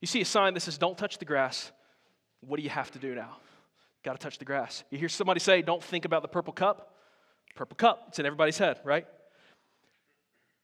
You 0.00 0.06
see 0.06 0.22
a 0.22 0.24
sign 0.24 0.54
that 0.54 0.60
says 0.60 0.78
don't 0.78 0.96
touch 0.96 1.18
the 1.18 1.26
grass. 1.26 1.70
What 2.40 2.56
do 2.56 2.62
you 2.62 2.70
have 2.70 2.90
to 2.92 2.98
do 2.98 3.14
now? 3.14 3.36
Got 4.02 4.12
to 4.12 4.18
touch 4.18 4.38
the 4.38 4.46
grass. 4.46 4.82
You 4.90 4.98
hear 4.98 5.10
somebody 5.10 5.40
say, 5.40 5.60
don't 5.60 5.82
think 5.82 6.06
about 6.06 6.22
the 6.22 6.28
purple 6.28 6.54
cup. 6.54 6.94
Purple 7.54 7.76
cup, 7.76 8.06
it's 8.08 8.18
in 8.18 8.24
everybody's 8.24 8.56
head, 8.56 8.80
right? 8.84 9.06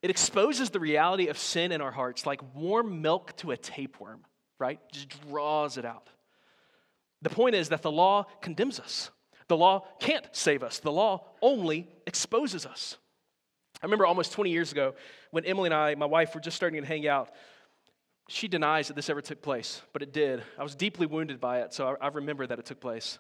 It 0.03 0.11
exposes 0.11 0.71
the 0.71 0.81
reality 0.81 1.29
of 1.29 1.39
sin 1.39 1.73
in 1.73 1.81
our 1.81 1.91
hearts 1.91 2.27
like 2.27 2.41
warm 2.55 3.03
milk 3.03 3.37
to 3.39 3.51
a 3.51 3.57
tapeworm, 3.57 4.21
right? 4.59 4.79
Just 4.93 5.09
draws 5.29 5.79
it 5.79 5.85
out. 5.85 6.09
The 7.23 7.31
point 7.31 7.55
is 7.55 7.71
that 7.71 7.83
the 7.83 7.91
law 7.91 8.27
condemns 8.41 8.79
us. 8.79 9.11
The 9.49 9.57
law 9.57 9.87
can't 10.01 10.27
save 10.33 10.63
us. 10.63 10.81
The 10.81 10.93
law 10.93 11.25
only 11.41 11.89
exposes 12.07 12.67
us. 12.67 12.99
I 13.83 13.87
remember 13.87 14.07
almost 14.07 14.33
20 14.33 14.51
years 14.51 14.73
ago 14.73 14.95
when 15.31 15.45
Emily 15.45 15.69
and 15.69 15.75
I, 15.75 15.95
my 15.95 16.07
wife, 16.07 16.35
were 16.35 16.41
just 16.41 16.57
starting 16.57 16.81
to 16.81 16.87
hang 16.87 17.07
out. 17.07 17.31
She 18.29 18.49
denies 18.49 18.89
that 18.89 18.95
this 18.95 19.09
ever 19.09 19.21
took 19.21 19.41
place, 19.41 19.83
but 19.93 20.03
it 20.03 20.13
did. 20.13 20.43
I 20.59 20.63
was 20.63 20.75
deeply 20.75 21.07
wounded 21.07 21.41
by 21.41 21.61
it, 21.61 21.73
so 21.73 21.97
I, 22.01 22.07
I 22.07 22.09
remember 22.09 22.47
that 22.47 22.59
it 22.59 22.65
took 22.65 22.81
place. 22.81 23.19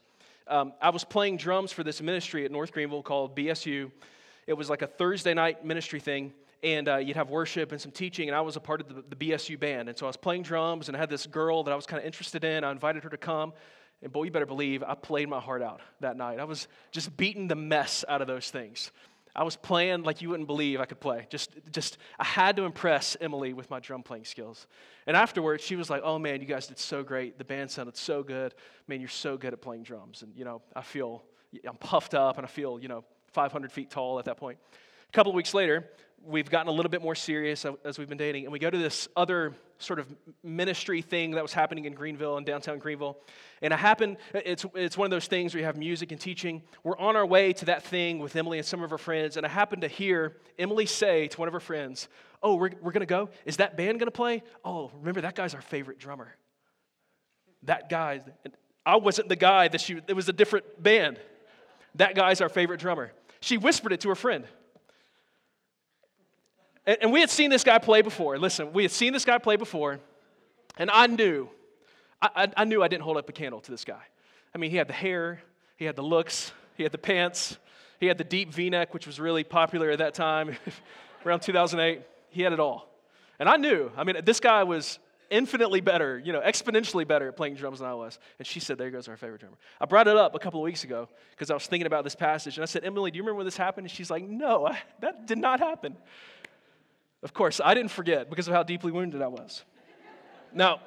Um, 0.48 0.72
I 0.80 0.90
was 0.90 1.04
playing 1.04 1.36
drums 1.36 1.72
for 1.72 1.84
this 1.84 2.00
ministry 2.00 2.44
at 2.44 2.50
North 2.50 2.72
Greenville 2.72 3.02
called 3.02 3.36
BSU. 3.36 3.90
It 4.46 4.54
was 4.54 4.70
like 4.70 4.82
a 4.82 4.86
Thursday 4.86 5.34
night 5.34 5.64
ministry 5.64 6.00
thing, 6.00 6.32
and 6.62 6.88
uh, 6.88 6.96
you'd 6.96 7.16
have 7.16 7.30
worship 7.30 7.72
and 7.72 7.80
some 7.80 7.92
teaching, 7.92 8.28
and 8.28 8.36
I 8.36 8.40
was 8.40 8.56
a 8.56 8.60
part 8.60 8.80
of 8.80 8.88
the, 8.88 9.16
the 9.16 9.30
BSU 9.30 9.58
band. 9.58 9.88
And 9.88 9.96
so 9.96 10.06
I 10.06 10.08
was 10.08 10.16
playing 10.16 10.42
drums, 10.42 10.88
and 10.88 10.96
I 10.96 11.00
had 11.00 11.10
this 11.10 11.26
girl 11.26 11.62
that 11.64 11.72
I 11.72 11.76
was 11.76 11.86
kind 11.86 12.00
of 12.00 12.06
interested 12.06 12.44
in. 12.44 12.64
I 12.64 12.70
invited 12.70 13.04
her 13.04 13.10
to 13.10 13.16
come, 13.16 13.52
and 14.02 14.12
boy, 14.12 14.24
you 14.24 14.30
better 14.30 14.46
believe 14.46 14.82
I 14.82 14.94
played 14.94 15.28
my 15.28 15.40
heart 15.40 15.62
out 15.62 15.80
that 16.00 16.16
night. 16.16 16.38
I 16.38 16.44
was 16.44 16.68
just 16.92 17.16
beating 17.16 17.48
the 17.48 17.54
mess 17.54 18.04
out 18.08 18.20
of 18.20 18.26
those 18.26 18.50
things. 18.50 18.90
I 19.36 19.42
was 19.42 19.54
playing 19.54 20.02
like 20.02 20.22
you 20.22 20.30
wouldn't 20.30 20.46
believe 20.46 20.80
I 20.80 20.86
could 20.86 20.98
play. 20.98 21.26
Just, 21.28 21.50
just, 21.70 21.98
I 22.18 22.24
had 22.24 22.56
to 22.56 22.64
impress 22.64 23.18
Emily 23.20 23.52
with 23.52 23.68
my 23.68 23.80
drum 23.80 24.02
playing 24.02 24.24
skills. 24.24 24.66
And 25.06 25.14
afterwards, 25.14 25.62
she 25.62 25.76
was 25.76 25.90
like, 25.90 26.00
"Oh 26.02 26.18
man, 26.18 26.40
you 26.40 26.46
guys 26.46 26.66
did 26.66 26.78
so 26.78 27.02
great. 27.02 27.36
The 27.36 27.44
band 27.44 27.70
sounded 27.70 27.98
so 27.98 28.22
good. 28.22 28.54
Man, 28.88 28.98
you're 29.00 29.10
so 29.10 29.36
good 29.36 29.52
at 29.52 29.60
playing 29.60 29.82
drums." 29.82 30.22
And 30.22 30.34
you 30.34 30.46
know, 30.46 30.62
I 30.74 30.80
feel, 30.80 31.22
I'm 31.68 31.76
puffed 31.76 32.14
up, 32.14 32.38
and 32.38 32.46
I 32.46 32.48
feel, 32.48 32.80
you 32.80 32.88
know, 32.88 33.04
500 33.32 33.70
feet 33.70 33.90
tall 33.90 34.18
at 34.18 34.24
that 34.24 34.38
point. 34.38 34.58
A 35.08 35.12
couple 35.12 35.32
weeks 35.34 35.52
later, 35.52 35.90
we've 36.22 36.50
gotten 36.50 36.68
a 36.68 36.72
little 36.72 36.90
bit 36.90 37.02
more 37.02 37.14
serious 37.14 37.64
as 37.84 37.98
we've 37.98 38.08
been 38.08 38.18
dating, 38.18 38.44
and 38.44 38.52
we 38.52 38.58
go 38.58 38.70
to 38.70 38.78
this 38.78 39.08
other 39.16 39.54
sort 39.78 39.98
of 39.98 40.06
ministry 40.42 41.02
thing 41.02 41.32
that 41.32 41.42
was 41.42 41.52
happening 41.52 41.84
in 41.84 41.92
Greenville, 41.92 42.38
in 42.38 42.44
downtown 42.44 42.78
Greenville. 42.78 43.18
And 43.62 43.72
I 43.72 43.76
happen, 43.76 44.16
it's, 44.34 44.64
it's 44.74 44.96
one 44.96 45.06
of 45.06 45.10
those 45.10 45.26
things 45.26 45.54
where 45.54 45.60
you 45.60 45.66
have 45.66 45.76
music 45.76 46.12
and 46.12 46.20
teaching. 46.20 46.62
We're 46.82 46.98
on 46.98 47.14
our 47.14 47.26
way 47.26 47.52
to 47.54 47.66
that 47.66 47.82
thing 47.84 48.18
with 48.18 48.34
Emily 48.34 48.58
and 48.58 48.66
some 48.66 48.82
of 48.82 48.90
her 48.90 48.98
friends, 48.98 49.36
and 49.36 49.44
I 49.46 49.48
happen 49.48 49.80
to 49.82 49.88
hear 49.88 50.36
Emily 50.58 50.86
say 50.86 51.28
to 51.28 51.38
one 51.38 51.48
of 51.48 51.54
her 51.54 51.60
friends, 51.60 52.08
Oh, 52.42 52.54
we're, 52.56 52.70
we're 52.80 52.92
to 52.92 53.06
go? 53.06 53.30
Is 53.44 53.56
that 53.56 53.76
band 53.76 54.00
to 54.00 54.10
play? 54.10 54.42
Oh, 54.64 54.90
remember, 54.98 55.22
that 55.22 55.34
guy's 55.34 55.54
our 55.54 55.60
favorite 55.60 55.98
drummer. 55.98 56.34
That 57.62 57.88
guy, 57.88 58.20
I 58.84 58.96
wasn't 58.96 59.28
the 59.28 59.36
guy 59.36 59.68
that 59.68 59.80
she, 59.80 60.00
it 60.06 60.12
was 60.12 60.28
a 60.28 60.32
different 60.32 60.80
band. 60.80 61.18
That 61.96 62.14
guy's 62.14 62.40
our 62.40 62.48
favorite 62.48 62.78
drummer. 62.78 63.12
She 63.40 63.56
whispered 63.56 63.92
it 63.92 64.00
to 64.02 64.10
her 64.10 64.14
friend. 64.14 64.44
And, 66.86 66.98
and 67.02 67.12
we 67.12 67.20
had 67.20 67.30
seen 67.30 67.50
this 67.50 67.64
guy 67.64 67.78
play 67.78 68.02
before. 68.02 68.38
Listen, 68.38 68.72
we 68.72 68.82
had 68.82 68.92
seen 68.92 69.12
this 69.12 69.24
guy 69.24 69.38
play 69.38 69.56
before, 69.56 69.98
and 70.78 70.90
I 70.90 71.06
knew, 71.06 71.48
I, 72.20 72.50
I, 72.56 72.64
knew 72.64 72.82
I 72.82 72.88
didn't 72.88 73.02
hold 73.02 73.16
up 73.16 73.28
a 73.28 73.32
candle 73.32 73.60
to 73.60 73.70
this 73.70 73.84
guy. 73.84 74.02
I 74.54 74.58
mean, 74.58 74.70
he 74.70 74.76
had 74.76 74.88
the 74.88 74.94
hair, 74.94 75.42
he 75.76 75.84
had 75.84 75.96
the 75.96 76.02
looks, 76.02 76.52
he 76.76 76.82
had 76.82 76.92
the 76.92 76.98
pants, 76.98 77.58
he 78.00 78.06
had 78.06 78.18
the 78.18 78.24
deep 78.24 78.52
v 78.52 78.70
neck, 78.70 78.94
which 78.94 79.06
was 79.06 79.20
really 79.20 79.44
popular 79.44 79.90
at 79.90 79.98
that 79.98 80.14
time, 80.14 80.56
around 81.26 81.40
2008. 81.40 82.02
He 82.30 82.42
had 82.42 82.52
it 82.52 82.60
all. 82.60 82.88
And 83.38 83.48
I 83.48 83.56
knew, 83.56 83.90
I 83.96 84.04
mean, 84.04 84.16
this 84.24 84.40
guy 84.40 84.62
was 84.62 84.98
infinitely 85.30 85.80
better, 85.80 86.18
you 86.18 86.32
know, 86.32 86.40
exponentially 86.40 87.06
better 87.06 87.28
at 87.28 87.36
playing 87.36 87.54
drums 87.54 87.80
than 87.80 87.88
I 87.88 87.94
was. 87.94 88.18
And 88.38 88.46
she 88.46 88.60
said, 88.60 88.78
There 88.78 88.90
goes 88.90 89.08
our 89.08 89.16
favorite 89.16 89.40
drummer. 89.40 89.56
I 89.80 89.86
brought 89.86 90.08
it 90.08 90.16
up 90.16 90.34
a 90.34 90.38
couple 90.38 90.60
of 90.60 90.64
weeks 90.64 90.84
ago 90.84 91.08
because 91.30 91.50
I 91.50 91.54
was 91.54 91.66
thinking 91.66 91.86
about 91.86 92.04
this 92.04 92.14
passage. 92.14 92.56
And 92.56 92.62
I 92.62 92.66
said, 92.66 92.84
Emily, 92.84 93.10
do 93.10 93.16
you 93.16 93.22
remember 93.22 93.38
when 93.38 93.46
this 93.46 93.56
happened? 93.56 93.86
And 93.86 93.90
she's 93.90 94.10
like, 94.10 94.24
No, 94.24 94.66
I, 94.66 94.78
that 95.00 95.26
did 95.26 95.38
not 95.38 95.60
happen. 95.60 95.96
Of 97.26 97.34
course, 97.34 97.60
I 97.62 97.74
didn't 97.74 97.90
forget 97.90 98.30
because 98.30 98.46
of 98.46 98.54
how 98.54 98.62
deeply 98.62 98.92
wounded 98.92 99.20
I 99.20 99.26
was. 99.26 99.64
Now, 100.54 100.78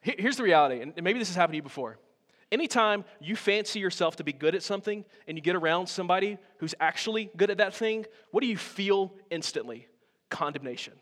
here's 0.00 0.36
the 0.36 0.42
reality, 0.42 0.80
and 0.80 0.92
maybe 1.04 1.20
this 1.20 1.28
has 1.28 1.36
happened 1.36 1.52
to 1.52 1.58
you 1.58 1.62
before. 1.62 1.98
Anytime 2.50 3.04
you 3.20 3.36
fancy 3.36 3.78
yourself 3.78 4.16
to 4.16 4.24
be 4.24 4.32
good 4.32 4.56
at 4.56 4.64
something 4.64 5.04
and 5.28 5.38
you 5.38 5.40
get 5.40 5.54
around 5.54 5.86
somebody 5.86 6.36
who's 6.58 6.74
actually 6.80 7.30
good 7.36 7.48
at 7.52 7.58
that 7.58 7.76
thing, 7.76 8.06
what 8.32 8.40
do 8.40 8.48
you 8.48 8.56
feel 8.56 9.14
instantly? 9.30 9.86
Condemnation. 10.30 10.94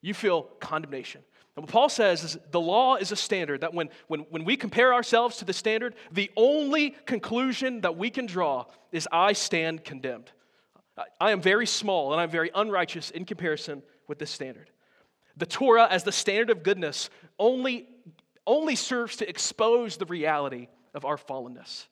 You 0.00 0.14
feel 0.14 0.44
condemnation. 0.58 1.20
And 1.54 1.66
what 1.66 1.70
Paul 1.70 1.90
says 1.90 2.24
is 2.24 2.38
the 2.52 2.60
law 2.60 2.96
is 2.96 3.12
a 3.12 3.16
standard 3.16 3.60
that 3.60 3.74
when, 3.74 3.90
when, 4.06 4.20
when 4.30 4.46
we 4.46 4.56
compare 4.56 4.94
ourselves 4.94 5.36
to 5.36 5.44
the 5.44 5.52
standard, 5.52 5.94
the 6.10 6.30
only 6.38 6.96
conclusion 7.04 7.82
that 7.82 7.98
we 7.98 8.08
can 8.08 8.24
draw 8.24 8.64
is 8.92 9.06
I 9.12 9.34
stand 9.34 9.84
condemned. 9.84 10.32
I 11.20 11.30
am 11.30 11.40
very 11.40 11.66
small 11.66 12.12
and 12.12 12.20
I'm 12.20 12.30
very 12.30 12.50
unrighteous 12.54 13.10
in 13.10 13.24
comparison 13.24 13.82
with 14.08 14.18
this 14.18 14.30
standard. 14.30 14.70
The 15.36 15.46
Torah, 15.46 15.88
as 15.90 16.04
the 16.04 16.12
standard 16.12 16.50
of 16.50 16.62
goodness, 16.62 17.08
only, 17.38 17.88
only 18.46 18.76
serves 18.76 19.16
to 19.16 19.28
expose 19.28 19.96
the 19.96 20.04
reality 20.04 20.68
of 20.94 21.04
our 21.04 21.16
fallenness. 21.16 21.86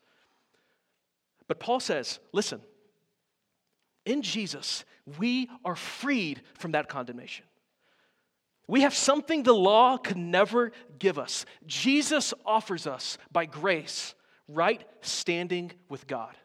But 1.48 1.58
Paul 1.58 1.80
says, 1.80 2.18
listen, 2.32 2.60
in 4.04 4.22
Jesus, 4.22 4.84
we 5.18 5.48
are 5.64 5.76
freed 5.76 6.42
from 6.58 6.72
that 6.72 6.88
condemnation. 6.88 7.46
We 8.68 8.82
have 8.82 8.94
something 8.94 9.42
the 9.42 9.52
law 9.52 9.96
could 9.96 10.16
never 10.16 10.70
give 10.98 11.18
us. 11.18 11.44
Jesus 11.66 12.32
offers 12.44 12.86
us, 12.86 13.18
by 13.32 13.46
grace, 13.46 14.14
right 14.46 14.84
standing 15.00 15.72
with 15.88 16.06
God. 16.06 16.36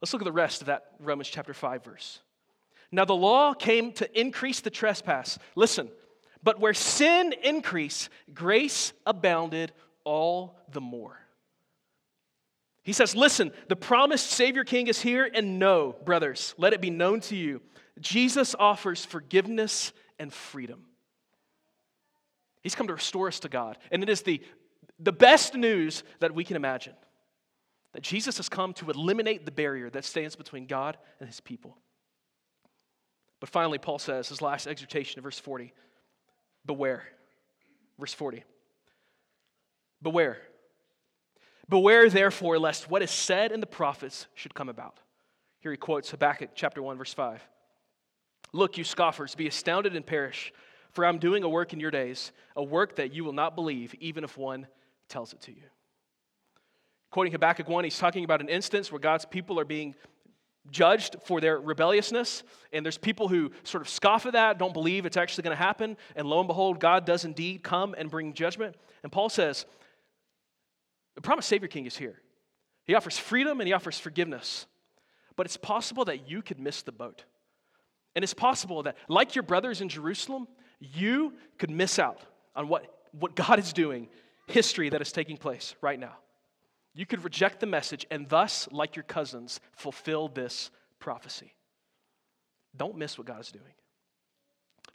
Let's 0.00 0.12
look 0.12 0.22
at 0.22 0.26
the 0.26 0.32
rest 0.32 0.60
of 0.60 0.66
that 0.66 0.92
Romans 0.98 1.28
chapter 1.28 1.54
5 1.54 1.84
verse. 1.84 2.20
Now 2.90 3.04
the 3.04 3.14
law 3.14 3.54
came 3.54 3.92
to 3.94 4.18
increase 4.20 4.60
the 4.60 4.70
trespass. 4.70 5.38
Listen, 5.54 5.90
but 6.42 6.60
where 6.60 6.74
sin 6.74 7.34
increased, 7.42 8.08
grace 8.32 8.92
abounded 9.04 9.72
all 10.04 10.58
the 10.72 10.80
more. 10.80 11.18
He 12.82 12.92
says, 12.92 13.14
Listen, 13.14 13.52
the 13.68 13.76
promised 13.76 14.30
Savior 14.30 14.64
King 14.64 14.86
is 14.86 15.00
here, 15.00 15.28
and 15.32 15.58
know, 15.58 15.96
brothers, 16.04 16.54
let 16.56 16.72
it 16.72 16.80
be 16.80 16.90
known 16.90 17.20
to 17.22 17.36
you, 17.36 17.60
Jesus 18.00 18.54
offers 18.58 19.04
forgiveness 19.04 19.92
and 20.18 20.32
freedom. 20.32 20.84
He's 22.62 22.74
come 22.74 22.86
to 22.86 22.94
restore 22.94 23.28
us 23.28 23.40
to 23.40 23.48
God, 23.48 23.76
and 23.90 24.02
it 24.02 24.08
is 24.08 24.22
the, 24.22 24.42
the 24.98 25.12
best 25.12 25.54
news 25.54 26.02
that 26.20 26.34
we 26.34 26.44
can 26.44 26.56
imagine. 26.56 26.94
That 27.92 28.02
Jesus 28.02 28.36
has 28.36 28.48
come 28.48 28.74
to 28.74 28.90
eliminate 28.90 29.44
the 29.44 29.50
barrier 29.50 29.90
that 29.90 30.04
stands 30.04 30.36
between 30.36 30.66
God 30.66 30.98
and 31.20 31.28
his 31.28 31.40
people. 31.40 31.76
But 33.40 33.48
finally, 33.48 33.78
Paul 33.78 33.98
says, 33.98 34.28
his 34.28 34.42
last 34.42 34.66
exhortation 34.66 35.18
in 35.18 35.22
verse 35.22 35.38
40 35.38 35.72
Beware. 36.66 37.04
Verse 37.98 38.12
40. 38.12 38.44
Beware. 40.02 40.38
Beware, 41.68 42.08
therefore, 42.08 42.58
lest 42.58 42.90
what 42.90 43.02
is 43.02 43.10
said 43.10 43.52
in 43.52 43.60
the 43.60 43.66
prophets 43.66 44.26
should 44.34 44.54
come 44.54 44.68
about. 44.68 45.00
Here 45.60 45.70
he 45.70 45.76
quotes 45.76 46.10
Habakkuk 46.10 46.50
chapter 46.54 46.82
1, 46.82 46.96
verse 46.98 47.12
5. 47.12 47.46
Look, 48.52 48.78
you 48.78 48.84
scoffers, 48.84 49.34
be 49.34 49.48
astounded 49.48 49.96
and 49.96 50.06
perish, 50.06 50.52
for 50.92 51.04
I'm 51.04 51.18
doing 51.18 51.42
a 51.42 51.48
work 51.48 51.72
in 51.72 51.80
your 51.80 51.90
days, 51.90 52.32
a 52.56 52.62
work 52.62 52.96
that 52.96 53.12
you 53.12 53.24
will 53.24 53.32
not 53.32 53.54
believe, 53.54 53.94
even 54.00 54.24
if 54.24 54.38
one 54.38 54.66
tells 55.08 55.32
it 55.32 55.40
to 55.42 55.52
you. 55.52 55.64
Quoting 57.10 57.32
Habakkuk 57.32 57.68
1, 57.68 57.84
he's 57.84 57.98
talking 57.98 58.24
about 58.24 58.40
an 58.40 58.48
instance 58.48 58.92
where 58.92 58.98
God's 58.98 59.24
people 59.24 59.58
are 59.58 59.64
being 59.64 59.94
judged 60.70 61.16
for 61.24 61.40
their 61.40 61.58
rebelliousness, 61.58 62.42
and 62.72 62.84
there's 62.84 62.98
people 62.98 63.28
who 63.28 63.50
sort 63.64 63.80
of 63.80 63.88
scoff 63.88 64.26
at 64.26 64.34
that, 64.34 64.58
don't 64.58 64.74
believe 64.74 65.06
it's 65.06 65.16
actually 65.16 65.42
going 65.42 65.56
to 65.56 65.62
happen, 65.62 65.96
and 66.14 66.28
lo 66.28 66.40
and 66.40 66.46
behold, 66.46 66.78
God 66.78 67.06
does 67.06 67.24
indeed 67.24 67.62
come 67.62 67.94
and 67.96 68.10
bring 68.10 68.34
judgment. 68.34 68.76
And 69.02 69.10
Paul 69.10 69.30
says, 69.30 69.64
the 71.14 71.22
promised 71.22 71.48
Savior 71.48 71.68
King 71.68 71.86
is 71.86 71.96
here. 71.96 72.20
He 72.84 72.94
offers 72.94 73.18
freedom 73.18 73.60
and 73.60 73.66
he 73.66 73.72
offers 73.72 73.98
forgiveness. 73.98 74.66
But 75.36 75.46
it's 75.46 75.56
possible 75.56 76.04
that 76.06 76.28
you 76.28 76.42
could 76.42 76.58
miss 76.60 76.82
the 76.82 76.92
boat. 76.92 77.24
And 78.14 78.22
it's 78.22 78.34
possible 78.34 78.82
that, 78.84 78.96
like 79.08 79.34
your 79.34 79.42
brothers 79.42 79.80
in 79.80 79.88
Jerusalem, 79.88 80.48
you 80.80 81.34
could 81.58 81.70
miss 81.70 81.98
out 81.98 82.20
on 82.54 82.68
what, 82.68 82.86
what 83.12 83.34
God 83.34 83.58
is 83.58 83.72
doing, 83.72 84.08
history 84.46 84.88
that 84.90 85.02
is 85.02 85.12
taking 85.12 85.36
place 85.36 85.74
right 85.80 85.98
now. 85.98 86.16
You 86.94 87.06
could 87.06 87.24
reject 87.24 87.60
the 87.60 87.66
message 87.66 88.06
and 88.10 88.28
thus, 88.28 88.68
like 88.70 88.96
your 88.96 89.04
cousins, 89.04 89.60
fulfill 89.72 90.28
this 90.28 90.70
prophecy. 90.98 91.54
Don't 92.76 92.96
miss 92.96 93.18
what 93.18 93.26
God 93.26 93.40
is 93.40 93.52
doing. 93.52 93.72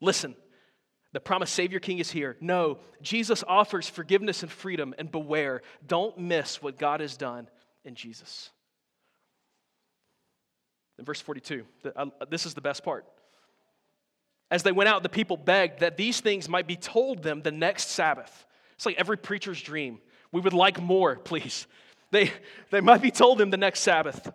Listen, 0.01 0.35
the 1.13 1.19
promised 1.19 1.53
Savior 1.53 1.79
King 1.79 1.99
is 1.99 2.11
here. 2.11 2.35
No, 2.41 2.79
Jesus 3.01 3.43
offers 3.47 3.87
forgiveness 3.87 4.41
and 4.41 4.51
freedom, 4.51 4.93
and 4.97 5.11
beware, 5.11 5.61
don't 5.85 6.17
miss 6.17 6.61
what 6.61 6.77
God 6.77 6.99
has 6.99 7.15
done 7.15 7.47
in 7.85 7.95
Jesus. 7.95 8.49
In 10.97 11.05
verse 11.05 11.21
42, 11.21 11.65
uh, 11.95 12.05
this 12.29 12.45
is 12.45 12.53
the 12.53 12.61
best 12.61 12.83
part. 12.83 13.05
As 14.49 14.63
they 14.63 14.71
went 14.71 14.87
out, 14.87 15.03
the 15.03 15.09
people 15.09 15.37
begged 15.37 15.79
that 15.79 15.97
these 15.97 16.19
things 16.19 16.49
might 16.49 16.67
be 16.67 16.75
told 16.75 17.23
them 17.23 17.41
the 17.41 17.51
next 17.51 17.89
Sabbath. 17.89 18.45
It's 18.75 18.85
like 18.85 18.99
every 18.99 19.17
preacher's 19.17 19.61
dream. 19.61 19.99
We 20.31 20.41
would 20.41 20.53
like 20.53 20.81
more, 20.81 21.15
please. 21.23 21.67
They, 22.13 22.31
they 22.69 22.79
might 22.79 23.01
be 23.01 23.09
told 23.09 23.39
them 23.39 23.49
the 23.49 23.57
next 23.57 23.79
Sabbath. 23.79 24.31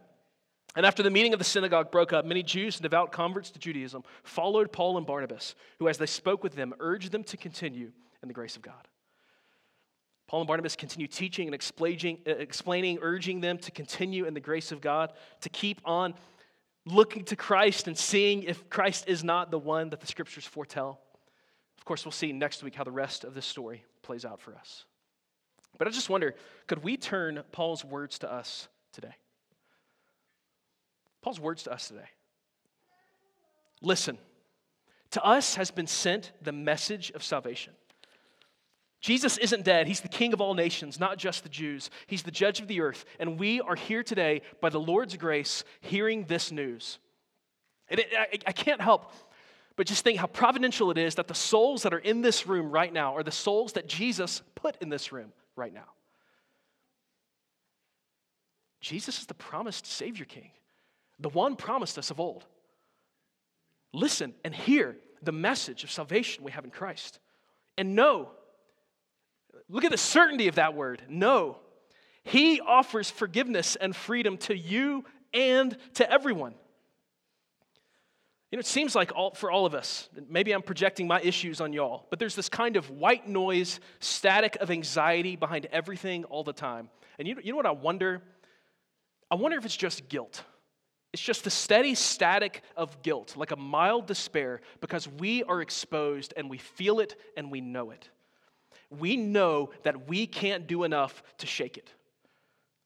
And 0.74 0.84
after 0.84 1.02
the 1.02 1.10
meeting 1.10 1.32
of 1.32 1.38
the 1.38 1.44
synagogue 1.44 1.92
broke 1.92 2.12
up, 2.12 2.24
many 2.24 2.42
Jews 2.42 2.76
and 2.76 2.82
devout 2.82 3.12
converts 3.12 3.50
to 3.52 3.58
Judaism 3.60 4.02
followed 4.24 4.72
Paul 4.72 4.98
and 4.98 5.06
Barnabas, 5.06 5.54
who, 5.78 5.88
as 5.88 5.96
they 5.96 6.06
spoke 6.06 6.42
with 6.42 6.56
them, 6.56 6.74
urged 6.80 7.12
them 7.12 7.22
to 7.24 7.36
continue 7.36 7.92
in 8.20 8.26
the 8.26 8.34
grace 8.34 8.56
of 8.56 8.62
God. 8.62 8.88
Paul 10.26 10.40
and 10.40 10.48
Barnabas 10.48 10.74
continue 10.74 11.06
teaching 11.06 11.46
and 11.46 11.54
explaining, 11.54 12.18
explaining, 12.26 12.98
urging 13.00 13.40
them 13.40 13.58
to 13.58 13.70
continue 13.70 14.24
in 14.26 14.34
the 14.34 14.40
grace 14.40 14.72
of 14.72 14.80
God, 14.80 15.12
to 15.42 15.48
keep 15.48 15.80
on 15.84 16.14
looking 16.84 17.24
to 17.26 17.36
Christ 17.36 17.86
and 17.86 17.96
seeing 17.96 18.42
if 18.42 18.68
Christ 18.68 19.04
is 19.06 19.22
not 19.22 19.52
the 19.52 19.58
one 19.58 19.90
that 19.90 20.00
the 20.00 20.06
scriptures 20.08 20.44
foretell. 20.44 21.00
Of 21.78 21.84
course, 21.84 22.04
we'll 22.04 22.12
see 22.12 22.32
next 22.32 22.64
week 22.64 22.74
how 22.74 22.84
the 22.84 22.90
rest 22.90 23.22
of 23.22 23.34
this 23.34 23.46
story 23.46 23.84
plays 24.02 24.24
out 24.24 24.40
for 24.40 24.54
us. 24.56 24.84
But 25.76 25.86
I 25.86 25.90
just 25.90 26.08
wonder 26.08 26.34
could 26.66 26.82
we 26.82 26.96
turn 26.96 27.42
Paul's 27.52 27.84
words 27.84 28.18
to 28.20 28.32
us 28.32 28.68
today? 28.92 29.14
Paul's 31.20 31.40
words 31.40 31.64
to 31.64 31.72
us 31.72 31.88
today. 31.88 32.08
Listen, 33.82 34.18
to 35.10 35.22
us 35.22 35.54
has 35.56 35.70
been 35.70 35.86
sent 35.86 36.32
the 36.42 36.52
message 36.52 37.10
of 37.12 37.22
salvation. 37.22 37.74
Jesus 39.00 39.38
isn't 39.38 39.64
dead. 39.64 39.86
He's 39.86 40.00
the 40.00 40.08
king 40.08 40.32
of 40.32 40.40
all 40.40 40.54
nations, 40.54 40.98
not 40.98 41.18
just 41.18 41.44
the 41.44 41.48
Jews. 41.48 41.88
He's 42.08 42.22
the 42.24 42.32
judge 42.32 42.60
of 42.60 42.66
the 42.66 42.80
earth. 42.80 43.04
And 43.20 43.38
we 43.38 43.60
are 43.60 43.76
here 43.76 44.02
today 44.02 44.42
by 44.60 44.70
the 44.70 44.80
Lord's 44.80 45.16
grace 45.16 45.62
hearing 45.80 46.24
this 46.24 46.50
news. 46.50 46.98
And 47.88 48.00
it, 48.00 48.08
I, 48.16 48.38
I 48.46 48.52
can't 48.52 48.80
help 48.80 49.12
but 49.78 49.86
just 49.86 50.02
think 50.02 50.18
how 50.18 50.26
providential 50.26 50.90
it 50.90 50.98
is 50.98 51.14
that 51.14 51.28
the 51.28 51.36
souls 51.36 51.84
that 51.84 51.94
are 51.94 52.00
in 52.00 52.20
this 52.20 52.48
room 52.48 52.68
right 52.72 52.92
now 52.92 53.14
are 53.14 53.22
the 53.22 53.30
souls 53.30 53.74
that 53.74 53.86
Jesus 53.86 54.42
put 54.56 54.76
in 54.80 54.88
this 54.88 55.12
room 55.12 55.32
right 55.58 55.72
now. 55.72 55.88
Jesus 58.80 59.20
is 59.20 59.26
the 59.26 59.34
promised 59.34 59.86
Savior 59.86 60.24
King, 60.24 60.50
the 61.18 61.28
one 61.28 61.56
promised 61.56 61.98
us 61.98 62.10
of 62.10 62.20
old. 62.20 62.46
Listen 63.92 64.34
and 64.44 64.54
hear 64.54 64.96
the 65.22 65.32
message 65.32 65.82
of 65.82 65.90
salvation 65.90 66.44
we 66.44 66.52
have 66.52 66.64
in 66.64 66.70
Christ. 66.70 67.18
And 67.76 67.94
know 67.94 68.30
Look 69.68 69.84
at 69.84 69.90
the 69.90 69.98
certainty 69.98 70.48
of 70.48 70.56
that 70.56 70.74
word. 70.74 71.02
know. 71.08 71.58
He 72.22 72.60
offers 72.60 73.10
forgiveness 73.10 73.76
and 73.76 73.94
freedom 73.94 74.36
to 74.38 74.56
you 74.56 75.04
and 75.32 75.76
to 75.94 76.10
everyone. 76.10 76.54
You 78.50 78.56
know, 78.56 78.60
it 78.60 78.66
seems 78.66 78.94
like 78.94 79.12
all, 79.14 79.34
for 79.34 79.50
all 79.50 79.66
of 79.66 79.74
us, 79.74 80.08
maybe 80.28 80.52
I'm 80.52 80.62
projecting 80.62 81.06
my 81.06 81.20
issues 81.20 81.60
on 81.60 81.72
y'all, 81.72 82.06
but 82.08 82.18
there's 82.18 82.34
this 82.34 82.48
kind 82.48 82.76
of 82.76 82.88
white 82.90 83.28
noise, 83.28 83.78
static 84.00 84.56
of 84.56 84.70
anxiety 84.70 85.36
behind 85.36 85.66
everything 85.66 86.24
all 86.24 86.44
the 86.44 86.52
time. 86.54 86.88
And 87.18 87.28
you, 87.28 87.36
you 87.42 87.52
know 87.52 87.56
what 87.56 87.66
I 87.66 87.72
wonder? 87.72 88.22
I 89.30 89.34
wonder 89.34 89.58
if 89.58 89.66
it's 89.66 89.76
just 89.76 90.08
guilt. 90.08 90.42
It's 91.12 91.22
just 91.22 91.44
the 91.44 91.50
steady 91.50 91.94
static 91.94 92.62
of 92.76 93.02
guilt, 93.02 93.36
like 93.36 93.50
a 93.50 93.56
mild 93.56 94.06
despair, 94.06 94.60
because 94.80 95.06
we 95.06 95.42
are 95.42 95.60
exposed 95.60 96.32
and 96.36 96.48
we 96.48 96.58
feel 96.58 97.00
it 97.00 97.16
and 97.36 97.50
we 97.50 97.60
know 97.60 97.90
it 97.90 98.08
we 98.90 99.16
know 99.16 99.70
that 99.82 100.08
we 100.08 100.26
can't 100.26 100.66
do 100.66 100.84
enough 100.84 101.22
to 101.38 101.46
shake 101.46 101.76
it. 101.76 101.92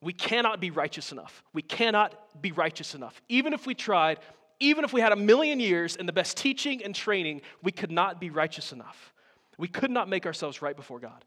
We 0.01 0.13
cannot 0.13 0.61
be 0.61 0.71
righteous 0.71 1.13
enough. 1.13 1.45
We 1.53 1.63
cannot 1.63 2.43
be 2.43 2.51
righteous 2.51 2.95
enough. 2.95 3.23
Even 3.29 3.53
if 3.53 3.67
we 3.67 3.75
tried, 3.75 4.19
even 4.63 4.85
if 4.85 4.93
we 4.93 5.01
had 5.01 5.13
a 5.13 5.17
million 5.17 5.61
years 5.61 5.97
and 5.97 6.09
the 6.09 6.13
best 6.13 6.37
teaching 6.37 6.83
and 6.85 6.95
training, 6.95 7.43
we 7.63 7.73
could 7.73 7.91
not 7.91 8.21
be 8.21 8.31
righteous 8.31 8.73
enough. 8.73 9.13
We 9.59 9.69
could 9.69 9.91
not 9.91 10.09
make 10.09 10.25
ourselves 10.25 10.63
right 10.63 10.77
before 10.77 11.01
God. 11.01 11.25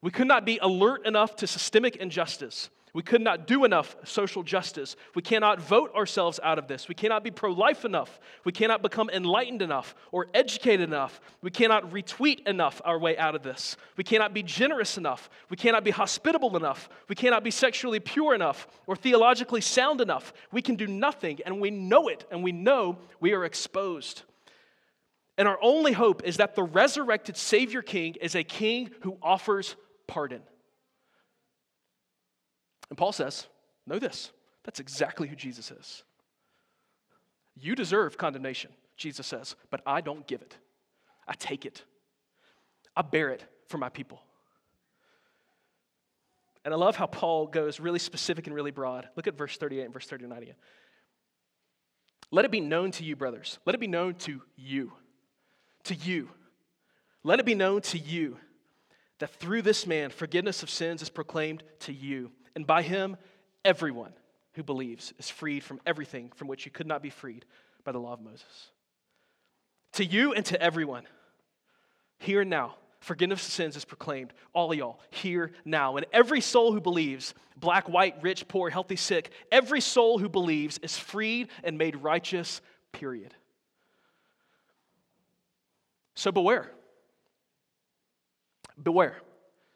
We 0.00 0.10
could 0.10 0.26
not 0.26 0.44
be 0.44 0.58
alert 0.62 1.06
enough 1.06 1.36
to 1.36 1.46
systemic 1.46 1.96
injustice. 1.96 2.70
We 2.94 3.02
could 3.02 3.22
not 3.22 3.46
do 3.46 3.64
enough 3.64 3.96
social 4.04 4.42
justice. 4.42 4.96
We 5.14 5.22
cannot 5.22 5.60
vote 5.60 5.94
ourselves 5.94 6.38
out 6.42 6.58
of 6.58 6.68
this. 6.68 6.88
We 6.88 6.94
cannot 6.94 7.24
be 7.24 7.30
pro 7.30 7.50
life 7.50 7.86
enough. 7.86 8.20
We 8.44 8.52
cannot 8.52 8.82
become 8.82 9.08
enlightened 9.08 9.62
enough 9.62 9.94
or 10.10 10.26
educated 10.34 10.88
enough. 10.88 11.18
We 11.40 11.50
cannot 11.50 11.90
retweet 11.90 12.46
enough 12.46 12.82
our 12.84 12.98
way 12.98 13.16
out 13.16 13.34
of 13.34 13.42
this. 13.42 13.78
We 13.96 14.04
cannot 14.04 14.34
be 14.34 14.42
generous 14.42 14.98
enough. 14.98 15.30
We 15.48 15.56
cannot 15.56 15.84
be 15.84 15.90
hospitable 15.90 16.54
enough. 16.54 16.90
We 17.08 17.14
cannot 17.14 17.44
be 17.44 17.50
sexually 17.50 17.98
pure 17.98 18.34
enough 18.34 18.66
or 18.86 18.94
theologically 18.94 19.62
sound 19.62 20.02
enough. 20.02 20.34
We 20.52 20.60
can 20.60 20.76
do 20.76 20.86
nothing, 20.86 21.40
and 21.46 21.62
we 21.62 21.70
know 21.70 22.08
it, 22.08 22.26
and 22.30 22.44
we 22.44 22.52
know 22.52 22.98
we 23.20 23.32
are 23.32 23.46
exposed. 23.46 24.22
And 25.38 25.48
our 25.48 25.58
only 25.62 25.92
hope 25.92 26.24
is 26.24 26.36
that 26.36 26.54
the 26.54 26.62
resurrected 26.62 27.38
Savior 27.38 27.80
King 27.80 28.16
is 28.20 28.34
a 28.34 28.44
king 28.44 28.90
who 29.00 29.16
offers 29.22 29.76
pardon. 30.06 30.42
And 32.92 32.98
Paul 32.98 33.12
says, 33.12 33.46
Know 33.86 33.98
this. 33.98 34.32
That's 34.64 34.80
exactly 34.80 35.26
who 35.26 35.34
Jesus 35.34 35.70
is. 35.70 36.02
You 37.56 37.74
deserve 37.74 38.18
condemnation, 38.18 38.70
Jesus 38.98 39.26
says, 39.26 39.56
but 39.70 39.80
I 39.86 40.02
don't 40.02 40.26
give 40.26 40.42
it. 40.42 40.54
I 41.26 41.32
take 41.32 41.64
it. 41.64 41.84
I 42.94 43.00
bear 43.00 43.30
it 43.30 43.46
for 43.68 43.78
my 43.78 43.88
people. 43.88 44.20
And 46.66 46.74
I 46.74 46.76
love 46.76 46.96
how 46.96 47.06
Paul 47.06 47.46
goes 47.46 47.80
really 47.80 47.98
specific 47.98 48.46
and 48.46 48.54
really 48.54 48.70
broad. 48.70 49.08
Look 49.16 49.26
at 49.26 49.38
verse 49.38 49.56
38 49.56 49.84
and 49.84 49.94
verse 49.94 50.06
39 50.06 50.42
again. 50.42 50.54
Let 52.30 52.44
it 52.44 52.50
be 52.50 52.60
known 52.60 52.90
to 52.90 53.04
you, 53.04 53.16
brothers. 53.16 53.58
Let 53.64 53.74
it 53.74 53.80
be 53.80 53.86
known 53.86 54.16
to 54.16 54.42
you. 54.54 54.92
To 55.84 55.94
you. 55.94 56.28
Let 57.24 57.40
it 57.40 57.46
be 57.46 57.54
known 57.54 57.80
to 57.80 57.98
you 57.98 58.36
that 59.18 59.30
through 59.36 59.62
this 59.62 59.86
man, 59.86 60.10
forgiveness 60.10 60.62
of 60.62 60.68
sins 60.68 61.00
is 61.00 61.08
proclaimed 61.08 61.62
to 61.78 61.94
you. 61.94 62.32
And 62.54 62.66
by 62.66 62.82
him, 62.82 63.16
everyone 63.64 64.12
who 64.54 64.62
believes 64.62 65.12
is 65.18 65.30
freed 65.30 65.64
from 65.64 65.80
everything 65.86 66.30
from 66.34 66.48
which 66.48 66.66
you 66.66 66.70
could 66.70 66.86
not 66.86 67.02
be 67.02 67.10
freed 67.10 67.44
by 67.84 67.92
the 67.92 67.98
law 67.98 68.12
of 68.12 68.20
Moses. 68.20 68.70
To 69.94 70.04
you 70.04 70.32
and 70.32 70.44
to 70.46 70.60
everyone, 70.60 71.04
here 72.18 72.42
and 72.42 72.50
now, 72.50 72.76
forgiveness 73.00 73.46
of 73.46 73.52
sins 73.52 73.76
is 73.76 73.84
proclaimed. 73.84 74.32
All 74.52 74.72
y'all, 74.72 75.00
here 75.10 75.52
now. 75.64 75.96
And 75.96 76.06
every 76.12 76.40
soul 76.40 76.72
who 76.72 76.80
believes, 76.80 77.34
black, 77.56 77.88
white, 77.88 78.16
rich, 78.22 78.46
poor, 78.48 78.70
healthy, 78.70 78.96
sick, 78.96 79.30
every 79.50 79.80
soul 79.80 80.18
who 80.18 80.28
believes 80.28 80.78
is 80.78 80.96
freed 80.96 81.48
and 81.64 81.76
made 81.76 81.96
righteous, 81.96 82.60
period. 82.92 83.34
So 86.14 86.30
beware. 86.30 86.70
Beware, 88.82 89.16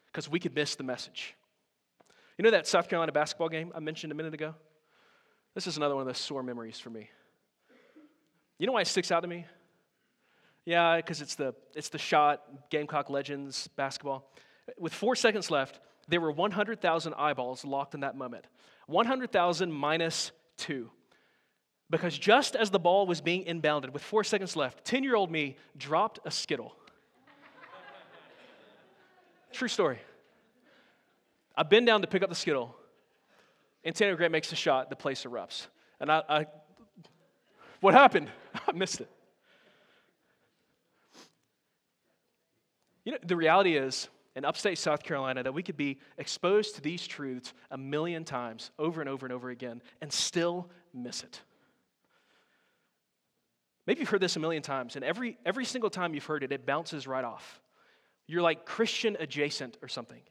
because 0.07 0.29
we 0.29 0.39
could 0.39 0.55
miss 0.55 0.75
the 0.75 0.83
message. 0.83 1.35
You 2.37 2.43
know 2.43 2.51
that 2.51 2.67
South 2.67 2.87
Carolina 2.87 3.11
basketball 3.11 3.49
game 3.49 3.71
I 3.75 3.79
mentioned 3.79 4.11
a 4.11 4.15
minute 4.15 4.33
ago? 4.33 4.53
This 5.55 5.65
is 5.65 5.77
another 5.77 5.95
one 5.95 6.03
of 6.03 6.07
those 6.07 6.19
sore 6.19 6.43
memories 6.43 6.79
for 6.79 6.91
me. 6.91 7.09
You 8.59 8.67
know 8.67 8.73
why 8.73 8.81
it 8.81 8.87
sticks 8.87 9.11
out 9.11 9.21
to 9.21 9.27
me? 9.27 9.45
Yeah, 10.63 10.97
because 10.97 11.21
it's 11.21 11.35
the, 11.35 11.55
it's 11.75 11.89
the 11.89 11.97
shot, 11.97 12.69
Gamecock 12.69 13.09
Legends 13.09 13.67
basketball. 13.69 14.31
With 14.77 14.93
four 14.93 15.15
seconds 15.15 15.49
left, 15.49 15.79
there 16.07 16.21
were 16.21 16.31
100,000 16.31 17.13
eyeballs 17.15 17.65
locked 17.65 17.95
in 17.95 18.01
that 18.01 18.15
moment. 18.15 18.45
100,000 18.85 19.71
minus 19.71 20.31
two. 20.57 20.91
Because 21.89 22.17
just 22.17 22.55
as 22.55 22.69
the 22.69 22.79
ball 22.79 23.07
was 23.07 23.21
being 23.21 23.45
inbounded 23.45 23.91
with 23.91 24.03
four 24.03 24.23
seconds 24.23 24.55
left, 24.55 24.85
10 24.85 25.03
year 25.03 25.15
old 25.15 25.31
me 25.31 25.55
dropped 25.77 26.19
a 26.25 26.29
Skittle. 26.29 26.75
True 29.53 29.69
story. 29.69 29.99
I 31.57 31.63
bend 31.63 31.87
down 31.87 32.01
to 32.01 32.07
pick 32.07 32.21
up 32.21 32.29
the 32.29 32.35
Skittle. 32.35 32.75
and 33.83 33.89
Antonio 33.95 34.15
Grant 34.15 34.31
makes 34.31 34.51
a 34.51 34.55
shot, 34.55 34.91
the 34.91 34.95
place 34.95 35.23
erupts. 35.23 35.67
And 35.99 36.11
I, 36.11 36.21
I 36.29 36.45
what 37.81 37.95
happened? 37.95 38.29
I 38.67 38.71
missed 38.73 39.01
it. 39.01 39.09
You 43.03 43.13
know, 43.13 43.17
the 43.25 43.35
reality 43.35 43.75
is, 43.75 44.09
in 44.35 44.45
upstate 44.45 44.77
South 44.77 45.01
Carolina, 45.01 45.41
that 45.41 45.53
we 45.53 45.63
could 45.63 45.77
be 45.77 45.97
exposed 46.17 46.75
to 46.75 46.81
these 46.81 47.07
truths 47.07 47.53
a 47.71 47.77
million 47.77 48.23
times 48.23 48.69
over 48.77 49.01
and 49.01 49.09
over 49.09 49.25
and 49.25 49.33
over 49.33 49.49
again 49.49 49.81
and 50.01 50.13
still 50.13 50.69
miss 50.93 51.23
it. 51.23 51.41
Maybe 53.87 54.01
you've 54.01 54.09
heard 54.09 54.21
this 54.21 54.35
a 54.35 54.39
million 54.39 54.61
times, 54.61 54.97
and 54.97 55.05
every, 55.05 55.37
every 55.45 55.63
single 55.63 55.89
time 55.89 56.13
you've 56.13 56.25
heard 56.25 56.43
it, 56.43 56.51
it 56.51 56.65
bounces 56.65 57.07
right 57.07 57.23
off. 57.23 57.61
You're 58.27 58.41
like 58.41 58.65
Christian 58.65 59.15
adjacent 59.19 59.77
or 59.81 59.87
something. 59.87 60.21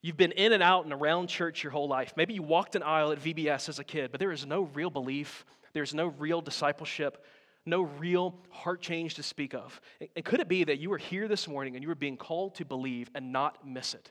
You've 0.00 0.16
been 0.16 0.32
in 0.32 0.52
and 0.52 0.62
out 0.62 0.84
and 0.84 0.92
around 0.92 1.28
church 1.28 1.62
your 1.64 1.72
whole 1.72 1.88
life. 1.88 2.12
Maybe 2.16 2.34
you 2.34 2.42
walked 2.42 2.76
an 2.76 2.82
aisle 2.82 3.10
at 3.10 3.18
VBS 3.18 3.68
as 3.68 3.78
a 3.78 3.84
kid, 3.84 4.12
but 4.12 4.20
there 4.20 4.30
is 4.30 4.46
no 4.46 4.62
real 4.74 4.90
belief, 4.90 5.44
there's 5.72 5.92
no 5.92 6.06
real 6.06 6.40
discipleship, 6.40 7.24
no 7.66 7.82
real 7.82 8.36
heart 8.50 8.80
change 8.80 9.14
to 9.14 9.22
speak 9.22 9.54
of. 9.54 9.80
And 10.14 10.24
could 10.24 10.40
it 10.40 10.48
be 10.48 10.64
that 10.64 10.78
you 10.78 10.88
were 10.90 10.98
here 10.98 11.26
this 11.26 11.48
morning 11.48 11.74
and 11.74 11.82
you 11.82 11.88
were 11.88 11.96
being 11.96 12.16
called 12.16 12.54
to 12.56 12.64
believe 12.64 13.10
and 13.14 13.32
not 13.32 13.66
miss 13.66 13.94
it? 13.94 14.10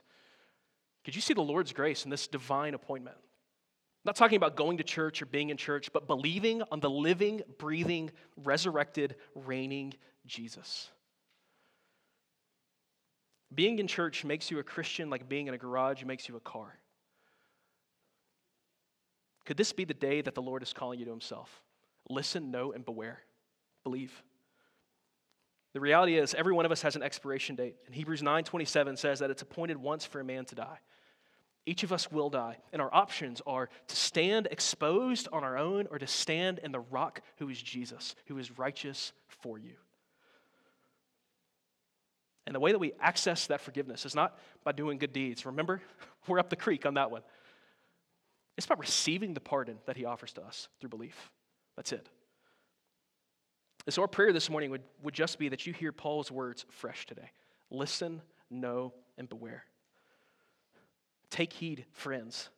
Could 1.04 1.16
you 1.16 1.22
see 1.22 1.34
the 1.34 1.40
Lord's 1.40 1.72
grace 1.72 2.04
in 2.04 2.10
this 2.10 2.28
divine 2.28 2.74
appointment? 2.74 3.16
I'm 3.18 4.10
not 4.10 4.16
talking 4.16 4.36
about 4.36 4.56
going 4.56 4.76
to 4.78 4.84
church 4.84 5.22
or 5.22 5.26
being 5.26 5.48
in 5.50 5.56
church, 5.56 5.90
but 5.92 6.06
believing 6.06 6.62
on 6.70 6.80
the 6.80 6.90
living, 6.90 7.40
breathing, 7.58 8.10
resurrected, 8.36 9.16
reigning 9.34 9.94
Jesus. 10.26 10.90
Being 13.54 13.78
in 13.78 13.86
church 13.86 14.24
makes 14.24 14.50
you 14.50 14.58
a 14.58 14.62
Christian 14.62 15.10
like 15.10 15.28
being 15.28 15.46
in 15.46 15.54
a 15.54 15.58
garage 15.58 16.04
makes 16.04 16.28
you 16.28 16.36
a 16.36 16.40
car. 16.40 16.78
Could 19.46 19.56
this 19.56 19.72
be 19.72 19.84
the 19.84 19.94
day 19.94 20.20
that 20.20 20.34
the 20.34 20.42
Lord 20.42 20.62
is 20.62 20.74
calling 20.74 20.98
you 20.98 21.06
to 21.06 21.10
Himself? 21.10 21.62
Listen, 22.10 22.50
know, 22.50 22.72
and 22.72 22.84
beware. 22.84 23.22
Believe. 23.82 24.22
The 25.72 25.80
reality 25.80 26.18
is, 26.18 26.34
every 26.34 26.52
one 26.52 26.66
of 26.66 26.72
us 26.72 26.82
has 26.82 26.96
an 26.96 27.02
expiration 27.02 27.56
date. 27.56 27.76
And 27.86 27.94
Hebrews 27.94 28.22
9:27 28.22 28.98
says 28.98 29.20
that 29.20 29.30
it's 29.30 29.42
appointed 29.42 29.78
once 29.78 30.04
for 30.04 30.20
a 30.20 30.24
man 30.24 30.44
to 30.46 30.54
die. 30.54 30.80
Each 31.64 31.82
of 31.82 31.92
us 31.92 32.10
will 32.10 32.30
die, 32.30 32.58
and 32.72 32.80
our 32.80 32.94
options 32.94 33.42
are 33.46 33.68
to 33.88 33.96
stand 33.96 34.48
exposed 34.50 35.28
on 35.32 35.44
our 35.44 35.58
own 35.58 35.86
or 35.90 35.98
to 35.98 36.06
stand 36.06 36.60
in 36.60 36.72
the 36.72 36.80
rock 36.80 37.20
who 37.36 37.48
is 37.48 37.60
Jesus, 37.60 38.14
who 38.26 38.38
is 38.38 38.58
righteous 38.58 39.12
for 39.26 39.58
you. 39.58 39.76
And 42.48 42.54
the 42.54 42.60
way 42.60 42.72
that 42.72 42.78
we 42.78 42.92
access 42.98 43.46
that 43.48 43.60
forgiveness 43.60 44.06
is 44.06 44.14
not 44.14 44.38
by 44.64 44.72
doing 44.72 44.96
good 44.96 45.12
deeds. 45.12 45.44
Remember, 45.44 45.82
we're 46.26 46.38
up 46.38 46.48
the 46.48 46.56
creek 46.56 46.86
on 46.86 46.94
that 46.94 47.10
one. 47.10 47.20
It's 48.56 48.64
about 48.64 48.78
receiving 48.78 49.34
the 49.34 49.40
pardon 49.40 49.76
that 49.84 49.98
he 49.98 50.06
offers 50.06 50.32
to 50.32 50.42
us 50.42 50.68
through 50.80 50.88
belief. 50.88 51.30
That's 51.76 51.92
it. 51.92 52.08
And 53.84 53.92
so, 53.92 54.00
our 54.00 54.08
prayer 54.08 54.32
this 54.32 54.48
morning 54.48 54.70
would, 54.70 54.80
would 55.02 55.12
just 55.12 55.38
be 55.38 55.50
that 55.50 55.66
you 55.66 55.74
hear 55.74 55.92
Paul's 55.92 56.30
words 56.30 56.64
fresh 56.70 57.04
today. 57.04 57.30
Listen, 57.70 58.22
know, 58.48 58.94
and 59.18 59.28
beware. 59.28 59.64
Take 61.28 61.52
heed, 61.52 61.84
friends, 61.92 62.48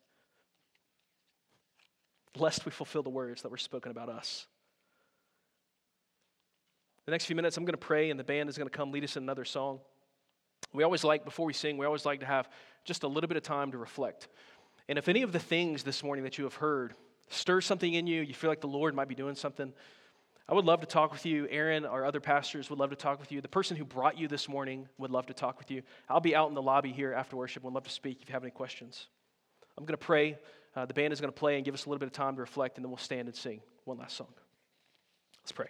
lest 2.37 2.63
we 2.63 2.71
fulfill 2.71 3.03
the 3.03 3.09
words 3.09 3.41
that 3.41 3.49
were 3.49 3.57
spoken 3.57 3.91
about 3.91 4.07
us. 4.07 4.47
The 7.05 7.11
next 7.11 7.25
few 7.25 7.35
minutes, 7.35 7.57
I'm 7.57 7.65
going 7.65 7.73
to 7.73 7.77
pray, 7.77 8.09
and 8.09 8.19
the 8.19 8.23
band 8.23 8.49
is 8.49 8.57
going 8.57 8.69
to 8.69 8.75
come 8.75 8.91
lead 8.91 9.03
us 9.03 9.17
in 9.17 9.23
another 9.23 9.45
song. 9.45 9.79
We 10.73 10.83
always 10.83 11.03
like, 11.03 11.25
before 11.25 11.45
we 11.45 11.53
sing, 11.53 11.77
we 11.77 11.85
always 11.85 12.05
like 12.05 12.19
to 12.19 12.25
have 12.25 12.47
just 12.85 13.03
a 13.03 13.07
little 13.07 13.27
bit 13.27 13.37
of 13.37 13.43
time 13.43 13.71
to 13.71 13.77
reflect. 13.77 14.27
And 14.87 14.97
if 14.97 15.09
any 15.09 15.21
of 15.23 15.31
the 15.31 15.39
things 15.39 15.83
this 15.83 16.03
morning 16.03 16.23
that 16.23 16.37
you 16.37 16.43
have 16.43 16.55
heard 16.55 16.93
stir 17.29 17.61
something 17.61 17.93
in 17.93 18.07
you, 18.07 18.21
you 18.21 18.33
feel 18.33 18.49
like 18.49 18.61
the 18.61 18.67
Lord 18.67 18.93
might 18.93 19.07
be 19.07 19.15
doing 19.15 19.35
something, 19.35 19.73
I 20.47 20.53
would 20.53 20.65
love 20.65 20.81
to 20.81 20.87
talk 20.87 21.11
with 21.13 21.25
you. 21.25 21.47
Aaron, 21.49 21.85
our 21.85 22.05
other 22.05 22.19
pastors, 22.19 22.69
would 22.69 22.77
love 22.77 22.89
to 22.89 22.95
talk 22.95 23.19
with 23.19 23.31
you. 23.31 23.39
The 23.41 23.47
person 23.47 23.77
who 23.77 23.85
brought 23.85 24.17
you 24.17 24.27
this 24.27 24.49
morning 24.49 24.87
would 24.97 25.09
love 25.09 25.27
to 25.27 25.33
talk 25.33 25.57
with 25.57 25.71
you. 25.71 25.81
I'll 26.09 26.19
be 26.19 26.35
out 26.35 26.49
in 26.49 26.55
the 26.55 26.61
lobby 26.61 26.91
here 26.91 27.13
after 27.13 27.37
worship. 27.37 27.63
Would 27.63 27.73
love 27.73 27.85
to 27.85 27.89
speak 27.89 28.21
if 28.21 28.27
you 28.27 28.33
have 28.33 28.43
any 28.43 28.51
questions. 28.51 29.07
I'm 29.77 29.85
going 29.85 29.97
to 29.97 30.05
pray. 30.05 30.37
Uh, 30.75 30.85
the 30.85 30.93
band 30.93 31.13
is 31.13 31.21
going 31.21 31.31
to 31.31 31.39
play 31.39 31.55
and 31.55 31.63
give 31.63 31.73
us 31.73 31.85
a 31.85 31.89
little 31.89 31.99
bit 31.99 32.07
of 32.07 32.13
time 32.13 32.35
to 32.35 32.41
reflect, 32.41 32.77
and 32.77 32.83
then 32.83 32.91
we'll 32.91 32.97
stand 32.97 33.27
and 33.27 33.35
sing 33.35 33.61
one 33.85 33.97
last 33.97 34.17
song. 34.17 34.27
Let's 35.41 35.53
pray. 35.53 35.67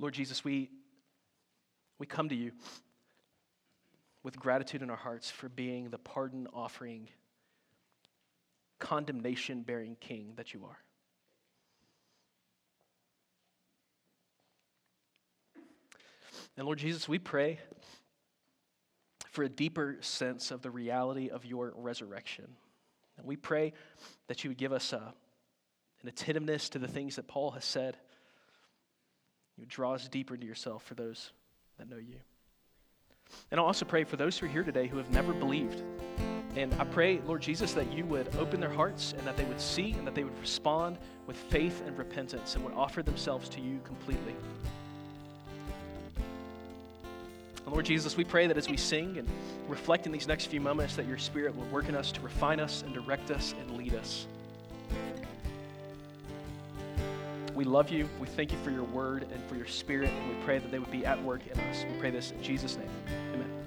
Lord 0.00 0.14
Jesus, 0.14 0.42
we, 0.42 0.70
we 1.98 2.06
come 2.06 2.30
to 2.30 2.34
you 2.34 2.52
with 4.22 4.34
gratitude 4.40 4.80
in 4.80 4.88
our 4.88 4.96
hearts 4.96 5.30
for 5.30 5.50
being 5.50 5.90
the 5.90 5.98
pardon 5.98 6.48
offering, 6.54 7.10
condemnation 8.78 9.60
bearing 9.60 9.98
king 10.00 10.32
that 10.36 10.54
you 10.54 10.64
are. 10.64 10.78
And 16.56 16.64
Lord 16.64 16.78
Jesus, 16.78 17.06
we 17.06 17.18
pray 17.18 17.60
for 19.30 19.44
a 19.44 19.50
deeper 19.50 19.98
sense 20.00 20.50
of 20.50 20.62
the 20.62 20.70
reality 20.70 21.28
of 21.28 21.44
your 21.44 21.74
resurrection. 21.76 22.46
And 23.18 23.26
we 23.26 23.36
pray 23.36 23.74
that 24.28 24.44
you 24.44 24.50
would 24.50 24.58
give 24.58 24.72
us 24.72 24.94
a, 24.94 25.12
an 26.00 26.08
attentiveness 26.08 26.70
to 26.70 26.78
the 26.78 26.88
things 26.88 27.16
that 27.16 27.28
Paul 27.28 27.50
has 27.50 27.66
said 27.66 27.98
you 29.60 29.66
draw 29.66 29.92
us 29.94 30.08
deeper 30.08 30.34
into 30.34 30.46
yourself 30.46 30.82
for 30.82 30.94
those 30.94 31.32
that 31.78 31.88
know 31.88 31.98
you. 31.98 32.16
And 33.50 33.60
I'll 33.60 33.66
also 33.66 33.84
pray 33.84 34.04
for 34.04 34.16
those 34.16 34.38
who 34.38 34.46
are 34.46 34.48
here 34.48 34.64
today 34.64 34.86
who 34.86 34.96
have 34.96 35.10
never 35.10 35.32
believed. 35.32 35.82
And 36.56 36.74
I 36.80 36.84
pray, 36.84 37.20
Lord 37.26 37.42
Jesus, 37.42 37.74
that 37.74 37.92
you 37.92 38.04
would 38.06 38.34
open 38.36 38.58
their 38.58 38.70
hearts 38.70 39.14
and 39.16 39.24
that 39.26 39.36
they 39.36 39.44
would 39.44 39.60
see 39.60 39.92
and 39.92 40.06
that 40.06 40.14
they 40.14 40.24
would 40.24 40.38
respond 40.40 40.98
with 41.26 41.36
faith 41.36 41.82
and 41.86 41.96
repentance 41.96 42.56
and 42.56 42.64
would 42.64 42.74
offer 42.74 43.02
themselves 43.02 43.48
to 43.50 43.60
you 43.60 43.78
completely. 43.84 44.34
And 47.64 47.72
Lord 47.72 47.84
Jesus, 47.84 48.16
we 48.16 48.24
pray 48.24 48.48
that 48.48 48.56
as 48.56 48.68
we 48.68 48.76
sing 48.76 49.18
and 49.18 49.28
reflect 49.68 50.06
in 50.06 50.12
these 50.12 50.26
next 50.26 50.46
few 50.46 50.60
moments, 50.60 50.96
that 50.96 51.06
your 51.06 51.18
Spirit 51.18 51.54
will 51.54 51.66
work 51.66 51.88
in 51.88 51.94
us 51.94 52.10
to 52.12 52.20
refine 52.20 52.58
us 52.58 52.82
and 52.82 52.92
direct 52.92 53.30
us 53.30 53.54
and 53.60 53.76
lead 53.76 53.94
us. 53.94 54.26
We 57.60 57.66
love 57.66 57.90
you. 57.90 58.08
We 58.18 58.26
thank 58.26 58.52
you 58.52 58.58
for 58.64 58.70
your 58.70 58.84
word 58.84 59.26
and 59.30 59.44
for 59.44 59.54
your 59.54 59.66
spirit, 59.66 60.08
and 60.08 60.28
we 60.30 60.44
pray 60.46 60.58
that 60.58 60.70
they 60.70 60.78
would 60.78 60.90
be 60.90 61.04
at 61.04 61.22
work 61.22 61.42
in 61.46 61.60
us. 61.60 61.84
We 61.84 62.00
pray 62.00 62.10
this 62.10 62.30
in 62.30 62.42
Jesus' 62.42 62.78
name. 62.78 63.59